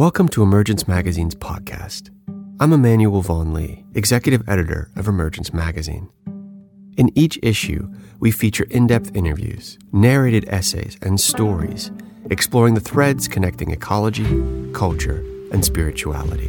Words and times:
Welcome 0.00 0.30
to 0.30 0.42
Emergence 0.42 0.88
Magazine's 0.88 1.34
podcast. 1.34 2.08
I'm 2.58 2.72
Emmanuel 2.72 3.20
Vaughan 3.20 3.52
Lee, 3.52 3.84
executive 3.94 4.48
editor 4.48 4.90
of 4.96 5.06
Emergence 5.08 5.52
Magazine. 5.52 6.08
In 6.96 7.10
each 7.14 7.38
issue, 7.42 7.86
we 8.18 8.30
feature 8.30 8.64
in 8.70 8.86
depth 8.86 9.14
interviews, 9.14 9.78
narrated 9.92 10.48
essays, 10.48 10.96
and 11.02 11.20
stories 11.20 11.90
exploring 12.30 12.72
the 12.72 12.80
threads 12.80 13.28
connecting 13.28 13.72
ecology, 13.72 14.24
culture, 14.72 15.22
and 15.52 15.62
spirituality. 15.62 16.48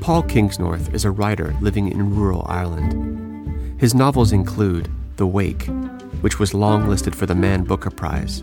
Paul 0.00 0.24
Kingsnorth 0.24 0.92
is 0.92 1.04
a 1.04 1.12
writer 1.12 1.54
living 1.60 1.92
in 1.92 2.16
rural 2.16 2.44
Ireland. 2.48 3.80
His 3.80 3.94
novels 3.94 4.32
include 4.32 4.90
The 5.14 5.28
Wake, 5.28 5.68
which 6.22 6.40
was 6.40 6.50
longlisted 6.50 7.14
for 7.14 7.26
the 7.26 7.36
Man 7.36 7.62
Booker 7.62 7.92
Prize, 7.92 8.42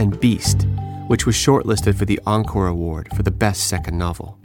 and 0.00 0.18
Beast, 0.18 0.66
which 1.08 1.26
was 1.26 1.34
shortlisted 1.34 1.94
for 1.94 2.06
the 2.06 2.18
Encore 2.26 2.68
Award 2.68 3.10
for 3.14 3.22
the 3.22 3.30
Best 3.30 3.66
Second 3.66 3.98
Novel. 3.98 4.38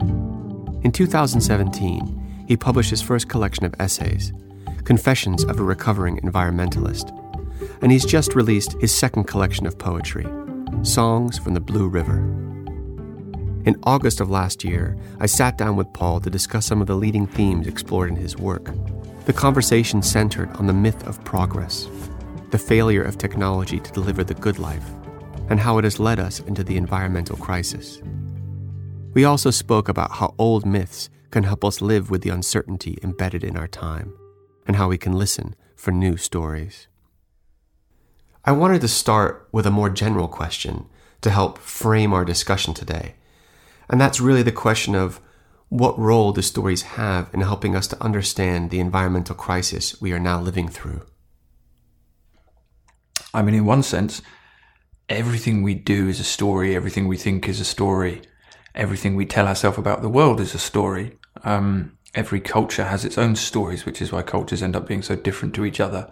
In 0.84 0.92
2017, 0.92 2.44
he 2.46 2.58
published 2.58 2.90
his 2.90 3.00
first 3.00 3.30
collection 3.30 3.64
of 3.64 3.74
essays, 3.80 4.34
Confessions 4.84 5.44
of 5.44 5.58
a 5.58 5.64
Recovering 5.64 6.18
Environmentalist, 6.18 7.10
and 7.80 7.90
he's 7.90 8.04
just 8.04 8.34
released 8.34 8.74
his 8.82 8.94
second 8.94 9.24
collection 9.24 9.66
of 9.66 9.78
poetry, 9.78 10.26
Songs 10.82 11.38
from 11.38 11.54
the 11.54 11.60
Blue 11.60 11.88
River. 11.88 12.18
In 13.64 13.80
August 13.84 14.20
of 14.20 14.28
last 14.28 14.62
year, 14.62 14.94
I 15.20 15.26
sat 15.26 15.56
down 15.56 15.74
with 15.74 15.92
Paul 15.94 16.20
to 16.20 16.28
discuss 16.28 16.66
some 16.66 16.82
of 16.82 16.86
the 16.86 16.96
leading 16.96 17.26
themes 17.26 17.66
explored 17.66 18.10
in 18.10 18.16
his 18.16 18.36
work. 18.36 18.74
The 19.24 19.32
conversation 19.32 20.02
centered 20.02 20.50
on 20.56 20.66
the 20.66 20.74
myth 20.74 21.06
of 21.06 21.24
progress, 21.24 21.88
the 22.50 22.58
failure 22.58 23.02
of 23.02 23.16
technology 23.16 23.80
to 23.80 23.92
deliver 23.92 24.22
the 24.22 24.34
good 24.34 24.58
life, 24.58 24.84
and 25.48 25.60
how 25.60 25.78
it 25.78 25.84
has 25.84 25.98
led 25.98 26.18
us 26.18 26.40
into 26.40 26.64
the 26.64 26.76
environmental 26.76 27.36
crisis. 27.36 28.00
We 29.14 29.24
also 29.24 29.50
spoke 29.50 29.88
about 29.88 30.12
how 30.12 30.34
old 30.38 30.66
myths 30.66 31.08
can 31.30 31.44
help 31.44 31.64
us 31.64 31.80
live 31.80 32.10
with 32.10 32.22
the 32.22 32.30
uncertainty 32.30 32.98
embedded 33.02 33.44
in 33.44 33.56
our 33.56 33.68
time, 33.68 34.14
and 34.66 34.76
how 34.76 34.88
we 34.88 34.98
can 34.98 35.12
listen 35.12 35.54
for 35.74 35.90
new 35.90 36.16
stories. 36.16 36.88
I 38.44 38.52
wanted 38.52 38.80
to 38.82 38.88
start 38.88 39.48
with 39.52 39.66
a 39.66 39.70
more 39.70 39.90
general 39.90 40.28
question 40.28 40.86
to 41.22 41.30
help 41.30 41.58
frame 41.58 42.12
our 42.12 42.24
discussion 42.24 42.74
today. 42.74 43.14
And 43.88 44.00
that's 44.00 44.20
really 44.20 44.42
the 44.42 44.52
question 44.52 44.94
of 44.94 45.20
what 45.68 45.98
role 45.98 46.32
do 46.32 46.42
stories 46.42 46.82
have 46.82 47.28
in 47.34 47.40
helping 47.40 47.74
us 47.74 47.88
to 47.88 48.02
understand 48.02 48.70
the 48.70 48.80
environmental 48.80 49.34
crisis 49.34 50.00
we 50.00 50.12
are 50.12 50.20
now 50.20 50.40
living 50.40 50.68
through? 50.68 51.02
I 53.34 53.42
mean, 53.42 53.54
in 53.54 53.66
one 53.66 53.82
sense, 53.82 54.22
everything 55.08 55.62
we 55.62 55.74
do 55.74 56.08
is 56.08 56.20
a 56.20 56.24
story, 56.24 56.74
everything 56.74 57.08
we 57.08 57.16
think 57.16 57.48
is 57.48 57.60
a 57.60 57.64
story, 57.64 58.22
everything 58.74 59.14
we 59.14 59.26
tell 59.26 59.46
ourselves 59.46 59.78
about 59.78 60.02
the 60.02 60.08
world 60.08 60.40
is 60.40 60.54
a 60.54 60.58
story. 60.58 61.18
Um, 61.44 61.96
every 62.14 62.40
culture 62.40 62.84
has 62.84 63.04
its 63.04 63.18
own 63.18 63.36
stories, 63.36 63.86
which 63.86 64.02
is 64.02 64.12
why 64.12 64.22
cultures 64.22 64.62
end 64.62 64.76
up 64.76 64.86
being 64.86 65.02
so 65.02 65.16
different 65.16 65.54
to 65.54 65.64
each 65.64 65.80
other 65.80 66.08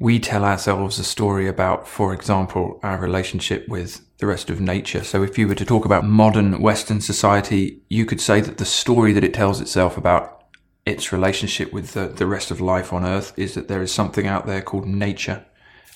we 0.00 0.20
tell 0.20 0.44
ourselves 0.44 0.98
a 0.98 1.04
story 1.04 1.48
about, 1.48 1.88
for 1.88 2.14
example, 2.14 2.78
our 2.82 2.98
relationship 2.98 3.66
with 3.68 4.00
the 4.18 4.26
rest 4.26 4.48
of 4.48 4.60
nature. 4.60 5.02
So 5.02 5.22
if 5.22 5.36
you 5.36 5.48
were 5.48 5.56
to 5.56 5.64
talk 5.64 5.84
about 5.84 6.04
modern 6.04 6.60
Western 6.60 7.00
society, 7.00 7.82
you 7.88 8.06
could 8.06 8.20
say 8.20 8.40
that 8.40 8.58
the 8.58 8.64
story 8.64 9.12
that 9.12 9.24
it 9.24 9.34
tells 9.34 9.60
itself 9.60 9.96
about 9.96 10.44
its 10.86 11.12
relationship 11.12 11.72
with 11.72 11.92
the, 11.94 12.06
the 12.06 12.26
rest 12.26 12.50
of 12.50 12.60
life 12.60 12.92
on 12.92 13.04
Earth 13.04 13.32
is 13.36 13.54
that 13.54 13.66
there 13.66 13.82
is 13.82 13.92
something 13.92 14.26
out 14.26 14.46
there 14.46 14.62
called 14.62 14.86
nature, 14.86 15.44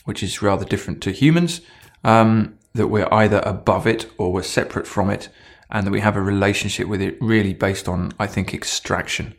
which 0.05 0.23
is 0.23 0.43
rather 0.43 0.65
different 0.65 1.01
to 1.03 1.13
humans, 1.13 1.61
um, 2.05 2.59
that 2.75 2.89
we're 2.89 3.13
either 3.13 3.41
above 3.45 3.87
it 3.87 4.11
or 4.19 4.33
we're 4.33 4.43
separate 4.43 4.87
from 4.87 5.11
it, 5.11 5.29
and 5.71 5.87
that 5.87 5.91
we 5.91 6.01
have 6.01 6.17
a 6.17 6.23
relationship 6.23 6.89
with 6.89 7.01
it 7.01 7.17
really 7.21 7.55
based 7.55 7.89
on, 7.89 8.13
I 8.19 8.27
think, 8.27 8.53
extraction. 8.53 9.35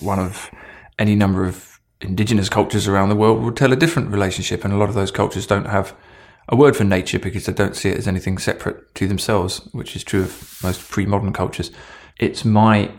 One 0.00 0.18
of 0.18 0.50
any 0.98 1.14
number 1.14 1.44
of 1.44 1.80
indigenous 2.00 2.48
cultures 2.48 2.86
around 2.86 3.08
the 3.08 3.16
world 3.16 3.42
would 3.42 3.56
tell 3.56 3.72
a 3.72 3.76
different 3.76 4.10
relationship, 4.10 4.64
and 4.64 4.72
a 4.72 4.76
lot 4.76 4.88
of 4.88 4.94
those 4.94 5.10
cultures 5.10 5.46
don't 5.46 5.66
have 5.66 5.94
a 6.48 6.56
word 6.56 6.76
for 6.76 6.84
nature 6.84 7.18
because 7.18 7.46
they 7.46 7.52
don't 7.52 7.76
see 7.76 7.90
it 7.90 7.98
as 7.98 8.06
anything 8.06 8.38
separate 8.38 8.94
to 8.94 9.08
themselves, 9.08 9.68
which 9.72 9.96
is 9.96 10.04
true 10.04 10.22
of 10.22 10.60
most 10.62 10.88
pre-modern 10.90 11.32
cultures. 11.32 11.70
It's 12.18 12.44
my 12.44 12.90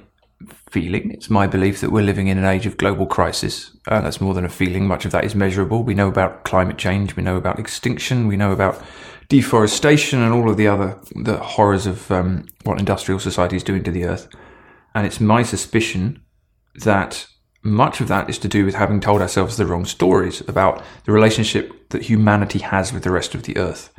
feeling, 0.69 1.11
it's 1.11 1.29
my 1.29 1.47
belief 1.47 1.81
that 1.81 1.91
we're 1.91 2.03
living 2.03 2.27
in 2.27 2.37
an 2.37 2.45
age 2.45 2.65
of 2.65 2.77
global 2.77 3.05
crisis. 3.05 3.71
Uh, 3.87 4.01
that's 4.01 4.21
more 4.21 4.33
than 4.33 4.45
a 4.45 4.49
feeling. 4.49 4.87
Much 4.87 5.05
of 5.05 5.11
that 5.11 5.23
is 5.23 5.33
measurable. 5.33 5.81
We 5.81 5.93
know 5.93 6.07
about 6.07 6.43
climate 6.43 6.77
change, 6.77 7.15
we 7.15 7.23
know 7.23 7.37
about 7.37 7.59
extinction, 7.59 8.27
we 8.27 8.37
know 8.37 8.51
about 8.51 8.83
deforestation, 9.29 10.21
and 10.21 10.33
all 10.33 10.49
of 10.49 10.57
the 10.57 10.67
other 10.67 10.99
the 11.15 11.37
horrors 11.37 11.85
of 11.85 12.09
um, 12.11 12.45
what 12.63 12.79
industrial 12.79 13.19
society 13.19 13.55
is 13.55 13.63
doing 13.63 13.83
to 13.83 13.91
the 13.91 14.05
earth. 14.05 14.27
And 14.93 15.05
it's 15.05 15.19
my 15.19 15.43
suspicion 15.43 16.21
that 16.75 17.27
much 17.63 18.01
of 18.01 18.07
that 18.07 18.29
is 18.29 18.37
to 18.39 18.47
do 18.47 18.65
with 18.65 18.75
having 18.75 18.99
told 18.99 19.21
ourselves 19.21 19.57
the 19.57 19.65
wrong 19.65 19.85
stories 19.85 20.41
about 20.47 20.83
the 21.05 21.11
relationship 21.11 21.89
that 21.89 22.03
humanity 22.03 22.59
has 22.59 22.93
with 22.93 23.03
the 23.03 23.11
rest 23.11 23.35
of 23.35 23.43
the 23.43 23.57
earth. 23.57 23.93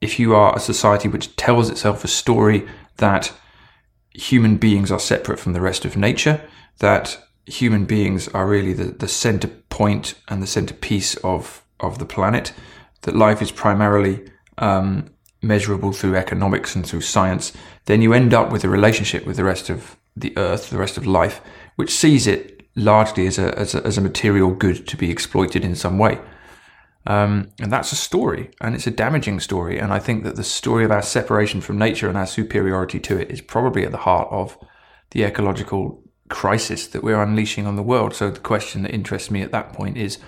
If 0.00 0.18
you 0.18 0.34
are 0.34 0.54
a 0.54 0.60
society 0.60 1.08
which 1.08 1.36
tells 1.36 1.70
itself 1.70 2.04
a 2.04 2.08
story 2.08 2.66
that 2.96 3.32
human 4.12 4.56
beings 4.56 4.90
are 4.90 4.98
separate 4.98 5.38
from 5.38 5.52
the 5.52 5.60
rest 5.60 5.84
of 5.84 5.96
nature, 5.96 6.40
that 6.78 7.18
human 7.46 7.84
beings 7.84 8.28
are 8.28 8.46
really 8.46 8.72
the, 8.72 8.84
the 8.84 9.08
center 9.08 9.48
point 9.70 10.14
and 10.28 10.42
the 10.42 10.46
centerpiece 10.46 11.16
of, 11.18 11.62
of 11.80 11.98
the 11.98 12.06
planet, 12.06 12.52
that 13.02 13.16
life 13.16 13.40
is 13.42 13.52
primarily 13.52 14.24
um, 14.58 15.10
measurable 15.42 15.92
through 15.92 16.16
economics 16.16 16.74
and 16.74 16.86
through 16.86 17.02
science, 17.02 17.52
then 17.86 18.02
you 18.02 18.12
end 18.12 18.32
up 18.32 18.50
with 18.50 18.64
a 18.64 18.68
relationship 18.68 19.26
with 19.26 19.36
the 19.36 19.44
rest 19.44 19.70
of 19.70 19.96
the 20.16 20.36
earth, 20.36 20.70
the 20.70 20.78
rest 20.78 20.96
of 20.96 21.06
life, 21.06 21.40
which 21.76 21.90
sees 21.90 22.26
it 22.26 22.66
largely 22.76 23.26
as 23.26 23.38
a, 23.38 23.56
as 23.58 23.74
a, 23.74 23.84
as 23.84 23.98
a 23.98 24.00
material 24.00 24.52
good 24.52 24.86
to 24.88 24.96
be 24.96 25.10
exploited 25.10 25.64
in 25.64 25.74
some 25.74 25.98
way. 25.98 26.18
Um, 27.06 27.50
and 27.60 27.70
that's 27.70 27.92
a 27.92 27.96
story, 27.96 28.50
and 28.60 28.74
it's 28.74 28.86
a 28.86 28.90
damaging 28.90 29.38
story. 29.40 29.78
And 29.78 29.92
I 29.92 29.98
think 29.98 30.24
that 30.24 30.36
the 30.36 30.44
story 30.44 30.84
of 30.84 30.90
our 30.90 31.02
separation 31.02 31.60
from 31.60 31.78
nature 31.78 32.08
and 32.08 32.16
our 32.16 32.26
superiority 32.26 32.98
to 33.00 33.20
it 33.20 33.30
is 33.30 33.42
probably 33.42 33.84
at 33.84 33.90
the 33.90 33.98
heart 33.98 34.28
of 34.30 34.56
the 35.10 35.22
ecological 35.22 36.02
crisis 36.30 36.86
that 36.86 37.02
we're 37.02 37.22
unleashing 37.22 37.66
on 37.66 37.76
the 37.76 37.82
world. 37.82 38.14
So 38.14 38.30
the 38.30 38.40
question 38.40 38.82
that 38.82 38.94
interests 38.94 39.30
me 39.30 39.42
at 39.42 39.52
that 39.52 39.74
point 39.74 39.98
is 39.98 40.18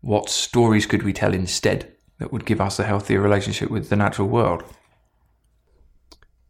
what 0.00 0.28
stories 0.28 0.86
could 0.86 1.04
we 1.04 1.12
tell 1.12 1.32
instead 1.32 1.94
that 2.18 2.32
would 2.32 2.44
give 2.44 2.60
us 2.60 2.78
a 2.78 2.84
healthier 2.84 3.20
relationship 3.20 3.70
with 3.70 3.88
the 3.88 3.96
natural 3.96 4.28
world? 4.28 4.64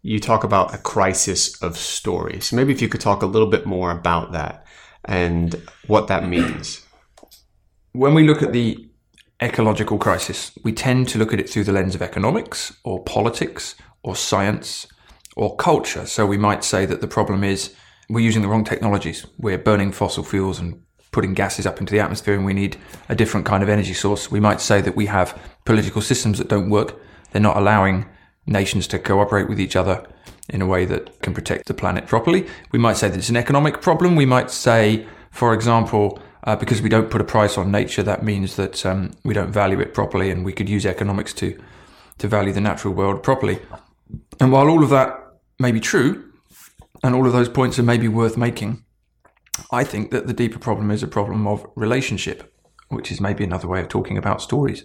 You 0.02 0.18
talk 0.18 0.44
about 0.44 0.74
a 0.74 0.78
crisis 0.78 1.60
of 1.62 1.76
stories. 1.76 2.52
Maybe 2.52 2.72
if 2.72 2.82
you 2.82 2.88
could 2.88 3.00
talk 3.00 3.22
a 3.22 3.26
little 3.26 3.48
bit 3.48 3.66
more 3.66 3.90
about 3.90 4.32
that 4.32 4.66
and 5.04 5.60
what 5.86 6.08
that 6.08 6.26
means. 6.26 6.84
When 7.92 8.14
we 8.14 8.26
look 8.26 8.42
at 8.42 8.52
the 8.52 8.88
ecological 9.40 9.98
crisis, 9.98 10.52
we 10.64 10.72
tend 10.72 11.08
to 11.08 11.18
look 11.18 11.32
at 11.32 11.40
it 11.40 11.48
through 11.48 11.64
the 11.64 11.72
lens 11.72 11.94
of 11.94 12.02
economics 12.02 12.76
or 12.84 13.02
politics 13.04 13.74
or 14.02 14.16
science 14.16 14.86
or 15.36 15.56
culture. 15.56 16.06
So 16.06 16.26
we 16.26 16.38
might 16.38 16.64
say 16.64 16.86
that 16.86 17.00
the 17.00 17.08
problem 17.08 17.44
is 17.44 17.74
we're 18.08 18.20
using 18.20 18.42
the 18.42 18.48
wrong 18.48 18.64
technologies. 18.64 19.26
We're 19.38 19.58
burning 19.58 19.92
fossil 19.92 20.24
fuels 20.24 20.58
and 20.58 20.82
putting 21.12 21.34
gases 21.34 21.66
up 21.66 21.78
into 21.78 21.92
the 21.92 22.00
atmosphere 22.00 22.34
and 22.34 22.44
we 22.44 22.54
need 22.54 22.76
a 23.08 23.14
different 23.14 23.46
kind 23.46 23.62
of 23.62 23.68
energy 23.68 23.94
source. 23.94 24.30
We 24.30 24.40
might 24.40 24.60
say 24.60 24.80
that 24.80 24.96
we 24.96 25.06
have 25.06 25.38
political 25.64 26.02
systems 26.02 26.38
that 26.38 26.48
don't 26.48 26.70
work. 26.70 27.00
They're 27.30 27.40
not 27.40 27.56
allowing 27.56 28.06
nations 28.46 28.86
to 28.88 28.98
cooperate 28.98 29.48
with 29.48 29.60
each 29.60 29.76
other 29.76 30.04
in 30.48 30.60
a 30.60 30.66
way 30.66 30.84
that 30.86 31.20
can 31.22 31.34
protect 31.34 31.66
the 31.66 31.74
planet 31.74 32.06
properly. 32.06 32.46
We 32.72 32.78
might 32.78 32.96
say 32.96 33.08
that 33.08 33.16
it's 33.16 33.28
an 33.28 33.36
economic 33.36 33.80
problem. 33.80 34.16
We 34.16 34.26
might 34.26 34.50
say, 34.50 35.06
for 35.30 35.54
example, 35.54 36.20
uh, 36.44 36.56
because 36.56 36.82
we 36.82 36.88
don't 36.88 37.10
put 37.10 37.20
a 37.20 37.24
price 37.24 37.56
on 37.56 37.70
nature, 37.70 38.02
that 38.02 38.24
means 38.24 38.56
that 38.56 38.84
um, 38.84 39.12
we 39.22 39.34
don't 39.34 39.52
value 39.52 39.80
it 39.80 39.94
properly, 39.94 40.30
and 40.30 40.44
we 40.44 40.52
could 40.52 40.68
use 40.68 40.84
economics 40.84 41.32
to 41.34 41.56
to 42.18 42.28
value 42.28 42.53
the 42.53 42.60
natural 42.60 42.94
world 42.94 43.22
properly. 43.22 43.58
And 44.38 44.53
while 44.53 44.68
all 44.68 44.84
of 44.84 44.91
that 44.91 45.18
may 45.58 45.72
be 45.72 45.80
true, 45.80 46.32
and 47.03 47.15
all 47.15 47.26
of 47.26 47.32
those 47.32 47.48
points 47.48 47.78
are 47.78 47.82
maybe 47.82 48.06
worth 48.06 48.36
making, 48.36 48.84
I 49.71 49.84
think 49.84 50.10
that 50.10 50.27
the 50.27 50.33
deeper 50.33 50.59
problem 50.59 50.91
is 50.91 51.03
a 51.03 51.09
problem 51.09 51.47
of 51.47 51.66
relationship, 51.75 52.54
which 52.89 53.13
is 53.13 53.21
maybe 53.21 53.45
another 53.45 53.69
way 53.69 53.81
of 53.81 53.89
talking 53.89 54.16
about 54.16 54.43
stories 54.43 54.84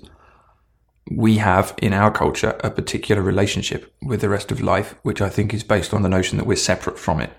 we 1.12 1.38
have 1.38 1.74
in 1.82 1.94
our 1.94 2.12
culture 2.12 2.58
a 2.64 2.72
particular 2.72 3.22
relationship 3.22 3.94
with 4.02 4.22
the 4.22 4.30
rest 4.30 4.52
of 4.52 4.62
life, 4.62 4.96
which 5.04 5.22
I 5.22 5.30
think 5.30 5.54
is 5.54 5.64
based 5.64 5.94
on 5.94 6.02
the 6.02 6.10
notion 6.10 6.38
that 6.38 6.48
we're 6.48 6.58
separate 6.58 7.00
from 7.00 7.22
it 7.22 7.32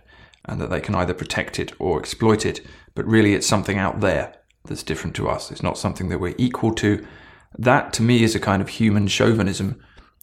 and 0.45 0.61
that 0.61 0.71
they 0.71 0.81
can 0.81 0.95
either 0.95 1.15
protect 1.15 1.59
it 1.59 1.73
or 1.79 1.99
exploit 1.99 2.47
it. 2.47 2.61
But 2.95 3.07
really, 3.07 3.35
it's 3.35 3.47
something 3.47 3.79
out 3.79 4.01
there 4.01 4.35
that's 4.65 4.83
different 4.83 5.15
to 5.17 5.29
us. 5.29 5.51
It's 5.51 5.63
not 5.63 5.79
something 5.79 6.09
that 6.09 6.21
we're 6.21 6.35
equal 6.39 6.75
to. 6.77 7.07
That 7.59 7.93
to 7.95 8.03
me 8.03 8.23
is 8.23 8.35
a 8.35 8.41
kind 8.41 8.63
of 8.63 8.69
human 8.69 9.07
chauvinism 9.07 9.83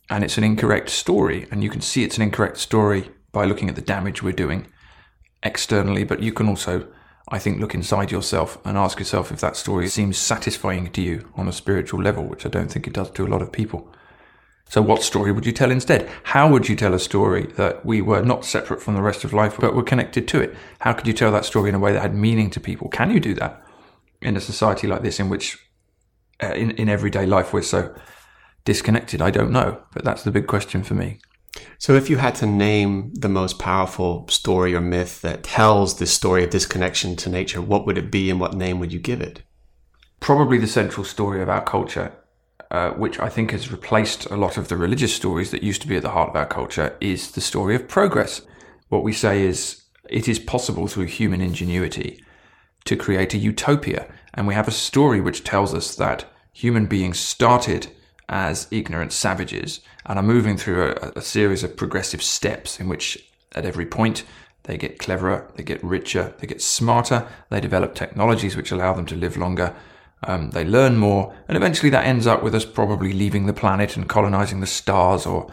and 0.10 0.24
it's 0.24 0.38
an 0.38 0.44
incorrect 0.44 0.90
story. 0.90 1.48
And 1.52 1.64
you 1.64 1.70
can 1.70 1.82
see 1.82 2.04
it's 2.04 2.18
an 2.18 2.24
incorrect 2.24 2.58
story 2.58 3.10
by 3.32 3.46
looking 3.46 3.70
at 3.70 3.76
the 3.76 3.82
damage 3.82 4.24
we're 4.24 4.34
doing 4.34 4.68
externally, 5.46 6.04
but 6.04 6.22
you 6.22 6.34
can 6.34 6.50
also 6.50 6.86
I 7.28 7.40
think 7.40 7.60
look 7.60 7.74
inside 7.74 8.12
yourself 8.12 8.60
and 8.66 8.78
ask 8.78 9.00
yourself 9.00 9.32
if 9.32 9.42
that 9.42 9.56
story 9.56 9.88
seems 9.88 10.18
satisfying 10.18 10.92
to 10.92 11.02
you 11.02 11.28
on 11.36 11.48
a 11.48 11.52
spiritual 11.52 12.02
level, 12.02 12.26
which 12.26 12.46
I 12.46 12.50
don't 12.50 12.72
think 12.72 12.86
it 12.86 12.94
does 12.94 13.10
to 13.12 13.26
a 13.26 13.28
lot 13.28 13.42
of 13.42 13.52
people. 13.52 13.92
So, 14.70 14.82
what 14.82 15.02
story 15.02 15.32
would 15.32 15.46
you 15.46 15.52
tell 15.52 15.72
instead? 15.72 16.10
How 16.24 16.50
would 16.50 16.70
you 16.70 16.76
tell 16.76 16.94
a 16.94 17.00
story 17.00 17.48
that 17.56 17.86
we 17.86 18.02
were 18.02 18.22
not 18.22 18.46
separate 18.46 18.82
from 18.82 18.94
the 18.96 19.02
rest 19.02 19.24
of 19.24 19.34
life, 19.34 19.58
but 19.60 19.76
were 19.76 19.84
connected 19.84 20.28
to 20.30 20.42
it? 20.42 20.56
How 20.80 20.94
could 20.94 21.08
you 21.08 21.14
tell 21.14 21.32
that 21.32 21.46
story 21.46 21.70
in 21.70 21.76
a 21.76 21.80
way 21.80 21.94
that 21.94 22.02
had 22.02 22.16
meaning 22.16 22.50
to 22.52 22.60
people? 22.60 22.90
Can 22.90 23.12
you 23.12 23.20
do 23.20 23.34
that 23.36 23.64
in 24.22 24.38
a 24.38 24.42
society 24.42 24.88
like 24.88 25.02
this, 25.02 25.20
in 25.20 25.30
which, 25.30 25.58
uh, 26.44 26.54
in, 26.54 26.72
in 26.72 26.90
everyday 26.90 27.26
life, 27.26 27.54
we're 27.54 27.62
so 27.62 27.96
disconnected? 28.66 29.22
I 29.22 29.32
don't 29.32 29.52
know, 29.52 29.82
but 29.94 30.04
that's 30.04 30.24
the 30.24 30.32
big 30.32 30.48
question 30.48 30.84
for 30.84 30.96
me. 30.96 31.20
So, 31.78 31.96
if 31.96 32.10
you 32.10 32.18
had 32.18 32.36
to 32.36 32.46
name 32.46 33.14
the 33.14 33.30
most 33.30 33.60
powerful 33.60 34.28
story 34.30 34.74
or 34.76 34.82
myth 34.82 35.22
that 35.22 35.44
tells 35.44 35.98
this 35.98 36.14
story 36.14 36.44
of 36.44 36.50
disconnection 36.50 37.16
to 37.18 37.30
nature, 37.30 37.62
what 37.62 37.86
would 37.86 37.98
it 37.98 38.12
be 38.12 38.30
and 38.30 38.40
what 38.40 38.54
name 38.54 38.80
would 38.80 38.92
you 38.92 39.00
give 39.00 39.22
it? 39.22 39.44
Probably 40.20 40.58
the 40.58 40.68
central 40.68 41.04
story 41.04 41.42
of 41.42 41.50
our 41.50 41.64
culture 41.64 42.12
uh, 42.72 42.92
which 42.92 43.20
I 43.20 43.30
think 43.30 43.52
has 43.52 43.72
replaced 43.72 44.26
a 44.26 44.36
lot 44.36 44.58
of 44.58 44.68
the 44.68 44.78
religious 44.78 45.14
stories 45.14 45.52
that 45.52 45.64
used 45.64 45.82
to 45.84 45.88
be 45.88 45.96
at 45.96 46.02
the 46.02 46.10
heart 46.10 46.30
of 46.30 46.36
our 46.36 46.46
culture, 46.46 46.98
is 47.00 47.32
the 47.32 47.42
story 47.42 47.76
of 47.76 47.88
progress. 47.88 48.42
What 48.90 49.04
we 49.04 49.14
say 49.14 49.44
is 49.44 49.84
it 50.10 50.28
is 50.28 50.40
possible 50.40 50.88
through 50.88 51.06
human 51.06 51.42
ingenuity 51.42 52.24
to 52.86 52.96
create 52.96 53.34
a 53.34 53.38
utopia. 53.38 54.08
And 54.34 54.48
we 54.48 54.54
have 54.54 54.68
a 54.68 54.72
story 54.72 55.22
which 55.22 55.44
tells 55.44 55.74
us 55.74 55.96
that 55.96 56.26
human 56.54 56.86
beings 56.88 57.20
started 57.20 57.88
as 58.30 58.68
ignorant 58.72 59.14
savages 59.14 59.82
and 60.06 60.18
are 60.18 60.24
moving 60.24 60.58
through 60.58 60.92
a, 60.92 61.12
a 61.16 61.22
series 61.22 61.64
of 61.64 61.78
progressive 61.78 62.24
steps 62.24 62.80
in 62.80 62.88
which, 62.88 63.32
at 63.54 63.66
every 63.66 63.86
point, 63.86 64.24
they 64.64 64.78
get 64.78 65.00
cleverer, 65.00 65.50
they 65.56 65.64
get 65.64 65.84
richer, 65.84 66.34
they 66.40 66.48
get 66.48 66.62
smarter, 66.62 67.28
they 67.50 67.62
develop 67.62 67.94
technologies 67.94 68.56
which 68.56 68.72
allow 68.72 68.94
them 68.94 69.06
to 69.06 69.16
live 69.16 69.38
longer, 69.38 69.76
um, 70.24 70.50
they 70.52 70.66
learn 70.66 70.98
more, 70.98 71.36
and 71.48 71.56
eventually 71.56 71.90
that 71.92 72.06
ends 72.06 72.26
up 72.26 72.42
with 72.42 72.56
us 72.56 72.66
probably 72.66 73.14
leaving 73.14 73.46
the 73.46 73.54
planet 73.54 73.96
and 73.96 74.10
colonizing 74.10 74.60
the 74.60 74.68
stars, 74.68 75.26
or 75.26 75.52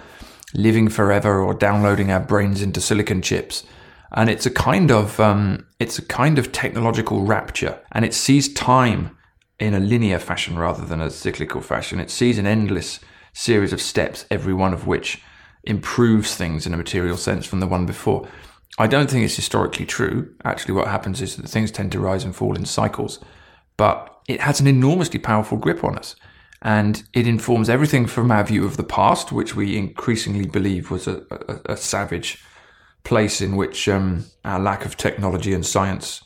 living 0.55 0.89
forever, 0.89 1.43
or 1.43 1.53
downloading 1.53 2.11
our 2.11 2.21
brains 2.21 2.63
into 2.63 2.81
silicon 2.81 3.21
chips. 3.21 3.65
And 4.13 4.31
it's 4.31 4.47
a 4.47 4.51
kind 4.51 4.91
of 4.91 5.19
um, 5.21 5.67
it's 5.79 5.99
a 5.99 6.03
kind 6.03 6.39
of 6.39 6.53
technological 6.53 7.23
rapture, 7.23 7.79
and 7.93 8.05
it 8.05 8.15
sees 8.15 8.53
time 8.53 9.17
in 9.62 9.75
a 9.75 9.81
linear 9.81 10.19
fashion 10.19 10.59
rather 10.59 10.85
than 10.85 11.00
a 11.00 11.09
cyclical 11.09 11.61
fashion. 11.61 12.00
It 12.00 12.11
sees 12.11 12.37
an 12.37 12.47
endless 12.47 12.99
series 13.32 13.73
of 13.73 13.81
steps, 13.81 14.26
every 14.29 14.53
one 14.53 14.75
of 14.75 14.88
which 14.88 15.23
improves 15.62 16.35
things 16.35 16.67
in 16.67 16.75
a 16.75 16.76
material 16.76 17.17
sense 17.17 17.47
from 17.47 17.61
the 17.61 17.69
one 17.69 17.87
before. 17.87 18.26
I 18.79 18.88
don't 18.88 19.09
think 19.09 19.25
it's 19.25 19.37
historically 19.37 19.87
true. 19.87 20.35
Actually, 20.44 20.75
what 20.75 20.88
happens 20.88 21.23
is 21.23 21.37
that 21.37 21.49
things 21.49 21.70
tend 21.70 21.93
to 21.93 22.00
rise 22.00 22.25
and 22.25 22.35
fall 22.35 22.56
in 22.56 22.64
cycles. 22.64 23.20
But 23.76 24.20
it 24.26 24.41
has 24.41 24.61
an 24.61 24.67
enormously 24.67 25.20
powerful 25.20 25.59
grip 25.59 25.85
on 25.85 25.97
us. 25.97 26.17
And 26.61 27.05
it 27.12 27.29
informs 27.29 27.69
everything 27.69 28.06
from 28.06 28.32
our 28.32 28.44
view 28.44 28.65
of 28.65 28.76
the 28.76 28.82
past, 28.82 29.31
which 29.31 29.55
we 29.55 29.76
increasingly 29.76 30.47
believe 30.47 30.91
was 30.91 31.06
a, 31.06 31.23
a, 31.31 31.73
a 31.73 31.76
savage 31.76 32.44
place 33.05 33.41
in 33.41 33.55
which 33.55 33.88
um, 33.88 34.25
our 34.44 34.58
lack 34.58 34.85
of 34.85 34.97
technology 34.97 35.55
and 35.55 35.65
science 35.65 36.23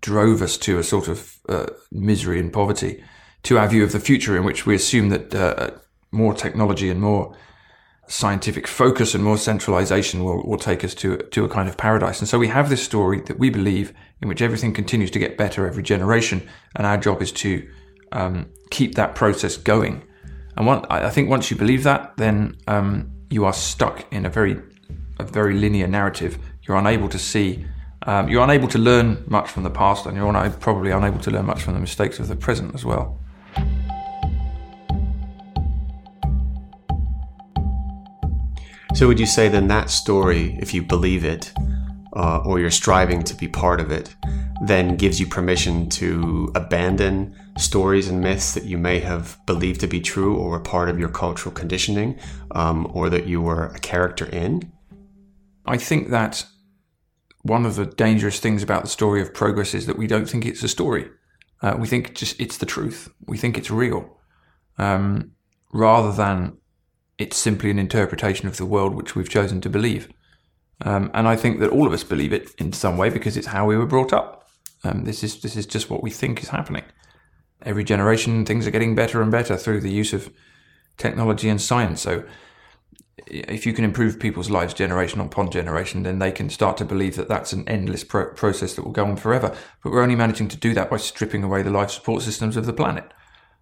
drove 0.00 0.42
us 0.42 0.56
to 0.58 0.78
a 0.78 0.82
sort 0.82 1.08
of 1.08 1.38
uh, 1.48 1.66
misery 1.90 2.38
and 2.40 2.52
poverty, 2.52 3.02
to 3.42 3.58
our 3.58 3.68
view 3.68 3.84
of 3.84 3.92
the 3.92 4.00
future, 4.00 4.36
in 4.36 4.44
which 4.44 4.66
we 4.66 4.74
assume 4.74 5.08
that 5.10 5.34
uh, 5.34 5.70
more 6.10 6.34
technology 6.34 6.90
and 6.90 7.00
more 7.00 7.36
scientific 8.08 8.66
focus 8.68 9.14
and 9.14 9.24
more 9.24 9.36
centralization 9.36 10.22
will, 10.22 10.46
will 10.46 10.58
take 10.58 10.84
us 10.84 10.94
to, 10.94 11.16
to 11.16 11.44
a 11.44 11.48
kind 11.48 11.68
of 11.68 11.76
paradise. 11.76 12.20
And 12.20 12.28
so 12.28 12.38
we 12.38 12.48
have 12.48 12.68
this 12.68 12.82
story 12.82 13.20
that 13.22 13.38
we 13.38 13.50
believe 13.50 13.92
in 14.22 14.28
which 14.28 14.42
everything 14.42 14.72
continues 14.72 15.10
to 15.10 15.18
get 15.18 15.36
better 15.36 15.66
every 15.66 15.82
generation. 15.82 16.48
And 16.76 16.86
our 16.86 16.96
job 16.96 17.20
is 17.20 17.32
to 17.32 17.68
um, 18.12 18.48
keep 18.70 18.94
that 18.94 19.14
process 19.14 19.56
going. 19.56 20.04
And 20.56 20.66
one, 20.66 20.86
I 20.88 21.10
think 21.10 21.28
once 21.28 21.50
you 21.50 21.56
believe 21.56 21.82
that, 21.82 22.16
then 22.16 22.56
um, 22.66 23.10
you 23.28 23.44
are 23.44 23.52
stuck 23.52 24.10
in 24.12 24.24
a 24.24 24.30
very, 24.30 24.62
a 25.18 25.24
very 25.24 25.54
linear 25.54 25.86
narrative. 25.88 26.38
You're 26.62 26.78
unable 26.78 27.08
to 27.08 27.18
see, 27.18 27.66
um, 28.06 28.28
you're 28.28 28.42
unable 28.42 28.68
to 28.68 28.78
learn 28.78 29.24
much 29.26 29.50
from 29.50 29.64
the 29.64 29.70
past, 29.70 30.06
and 30.06 30.16
you're 30.16 30.50
probably 30.60 30.92
unable 30.92 31.18
to 31.20 31.30
learn 31.30 31.44
much 31.44 31.62
from 31.62 31.74
the 31.74 31.80
mistakes 31.80 32.18
of 32.20 32.28
the 32.28 32.36
present 32.36 32.74
as 32.74 32.84
well. 32.84 33.18
So, 38.94 39.08
would 39.08 39.20
you 39.20 39.26
say 39.26 39.48
then 39.48 39.68
that 39.68 39.90
story, 39.90 40.56
if 40.60 40.72
you 40.72 40.82
believe 40.82 41.24
it, 41.24 41.52
uh, 42.14 42.38
or 42.38 42.60
you're 42.60 42.70
striving 42.70 43.22
to 43.24 43.34
be 43.34 43.48
part 43.48 43.80
of 43.80 43.90
it, 43.90 44.14
then 44.64 44.96
gives 44.96 45.20
you 45.20 45.26
permission 45.26 45.88
to 45.90 46.50
abandon 46.54 47.34
stories 47.58 48.08
and 48.08 48.20
myths 48.20 48.54
that 48.54 48.64
you 48.64 48.78
may 48.78 49.00
have 49.00 49.36
believed 49.46 49.80
to 49.80 49.86
be 49.86 50.00
true 50.00 50.36
or 50.36 50.50
were 50.50 50.60
part 50.60 50.88
of 50.88 50.98
your 50.98 51.08
cultural 51.08 51.54
conditioning, 51.54 52.18
um, 52.52 52.90
or 52.94 53.10
that 53.10 53.26
you 53.26 53.42
were 53.42 53.66
a 53.66 53.78
character 53.80 54.26
in? 54.26 54.72
I 55.66 55.76
think 55.76 56.08
that 56.10 56.46
one 57.46 57.64
of 57.64 57.76
the 57.76 57.86
dangerous 57.86 58.40
things 58.40 58.62
about 58.62 58.82
the 58.82 58.88
story 58.88 59.22
of 59.22 59.32
progress 59.32 59.74
is 59.74 59.86
that 59.86 59.98
we 59.98 60.06
don't 60.06 60.28
think 60.28 60.44
it's 60.44 60.62
a 60.62 60.68
story. 60.68 61.08
Uh, 61.62 61.76
we 61.78 61.86
think 61.86 62.14
just 62.14 62.38
it's 62.40 62.58
the 62.58 62.66
truth. 62.66 63.08
We 63.26 63.38
think 63.38 63.56
it's 63.56 63.70
real, 63.70 64.18
um, 64.78 65.32
rather 65.72 66.12
than 66.12 66.58
it's 67.18 67.36
simply 67.36 67.70
an 67.70 67.78
interpretation 67.78 68.46
of 68.46 68.56
the 68.56 68.66
world 68.66 68.94
which 68.94 69.14
we've 69.14 69.28
chosen 69.28 69.60
to 69.62 69.70
believe. 69.70 70.12
Um, 70.82 71.10
and 71.14 71.26
I 71.26 71.36
think 71.36 71.60
that 71.60 71.70
all 71.70 71.86
of 71.86 71.92
us 71.92 72.04
believe 72.04 72.32
it 72.32 72.50
in 72.58 72.72
some 72.72 72.98
way 72.98 73.08
because 73.08 73.36
it's 73.36 73.46
how 73.46 73.64
we 73.64 73.76
were 73.76 73.86
brought 73.86 74.12
up. 74.12 74.48
Um, 74.84 75.04
this 75.04 75.24
is 75.24 75.40
this 75.40 75.56
is 75.56 75.66
just 75.66 75.88
what 75.88 76.02
we 76.02 76.10
think 76.10 76.42
is 76.42 76.50
happening. 76.50 76.84
Every 77.62 77.84
generation, 77.84 78.44
things 78.44 78.66
are 78.66 78.70
getting 78.70 78.94
better 78.94 79.22
and 79.22 79.30
better 79.30 79.56
through 79.56 79.80
the 79.80 79.90
use 79.90 80.12
of 80.12 80.30
technology 80.98 81.48
and 81.48 81.60
science. 81.60 82.02
So, 82.02 82.24
if 83.26 83.64
you 83.64 83.72
can 83.72 83.84
improve 83.84 84.20
people's 84.20 84.50
lives 84.50 84.74
generation 84.74 85.20
upon 85.20 85.50
generation, 85.50 86.02
then 86.02 86.18
they 86.18 86.30
can 86.30 86.50
start 86.50 86.76
to 86.76 86.84
believe 86.84 87.16
that 87.16 87.28
that's 87.28 87.52
an 87.52 87.66
endless 87.66 88.04
pro- 88.04 88.32
process 88.34 88.74
that 88.74 88.84
will 88.84 88.92
go 88.92 89.06
on 89.06 89.16
forever. 89.16 89.56
But 89.82 89.92
we're 89.92 90.02
only 90.02 90.16
managing 90.16 90.48
to 90.48 90.56
do 90.56 90.74
that 90.74 90.90
by 90.90 90.98
stripping 90.98 91.42
away 91.42 91.62
the 91.62 91.70
life 91.70 91.90
support 91.90 92.22
systems 92.22 92.56
of 92.56 92.66
the 92.66 92.74
planet. 92.74 93.10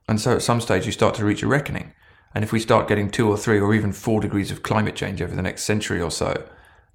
And 0.08 0.20
so, 0.20 0.34
at 0.34 0.42
some 0.42 0.60
stage, 0.60 0.86
you 0.86 0.92
start 0.92 1.14
to 1.16 1.24
reach 1.24 1.42
a 1.42 1.46
reckoning. 1.46 1.92
And 2.34 2.42
if 2.42 2.52
we 2.52 2.58
start 2.58 2.88
getting 2.88 3.10
two 3.10 3.28
or 3.28 3.38
three 3.38 3.60
or 3.60 3.72
even 3.74 3.92
four 3.92 4.20
degrees 4.20 4.50
of 4.50 4.64
climate 4.64 4.96
change 4.96 5.22
over 5.22 5.36
the 5.36 5.42
next 5.42 5.62
century 5.62 6.00
or 6.00 6.10
so, 6.10 6.44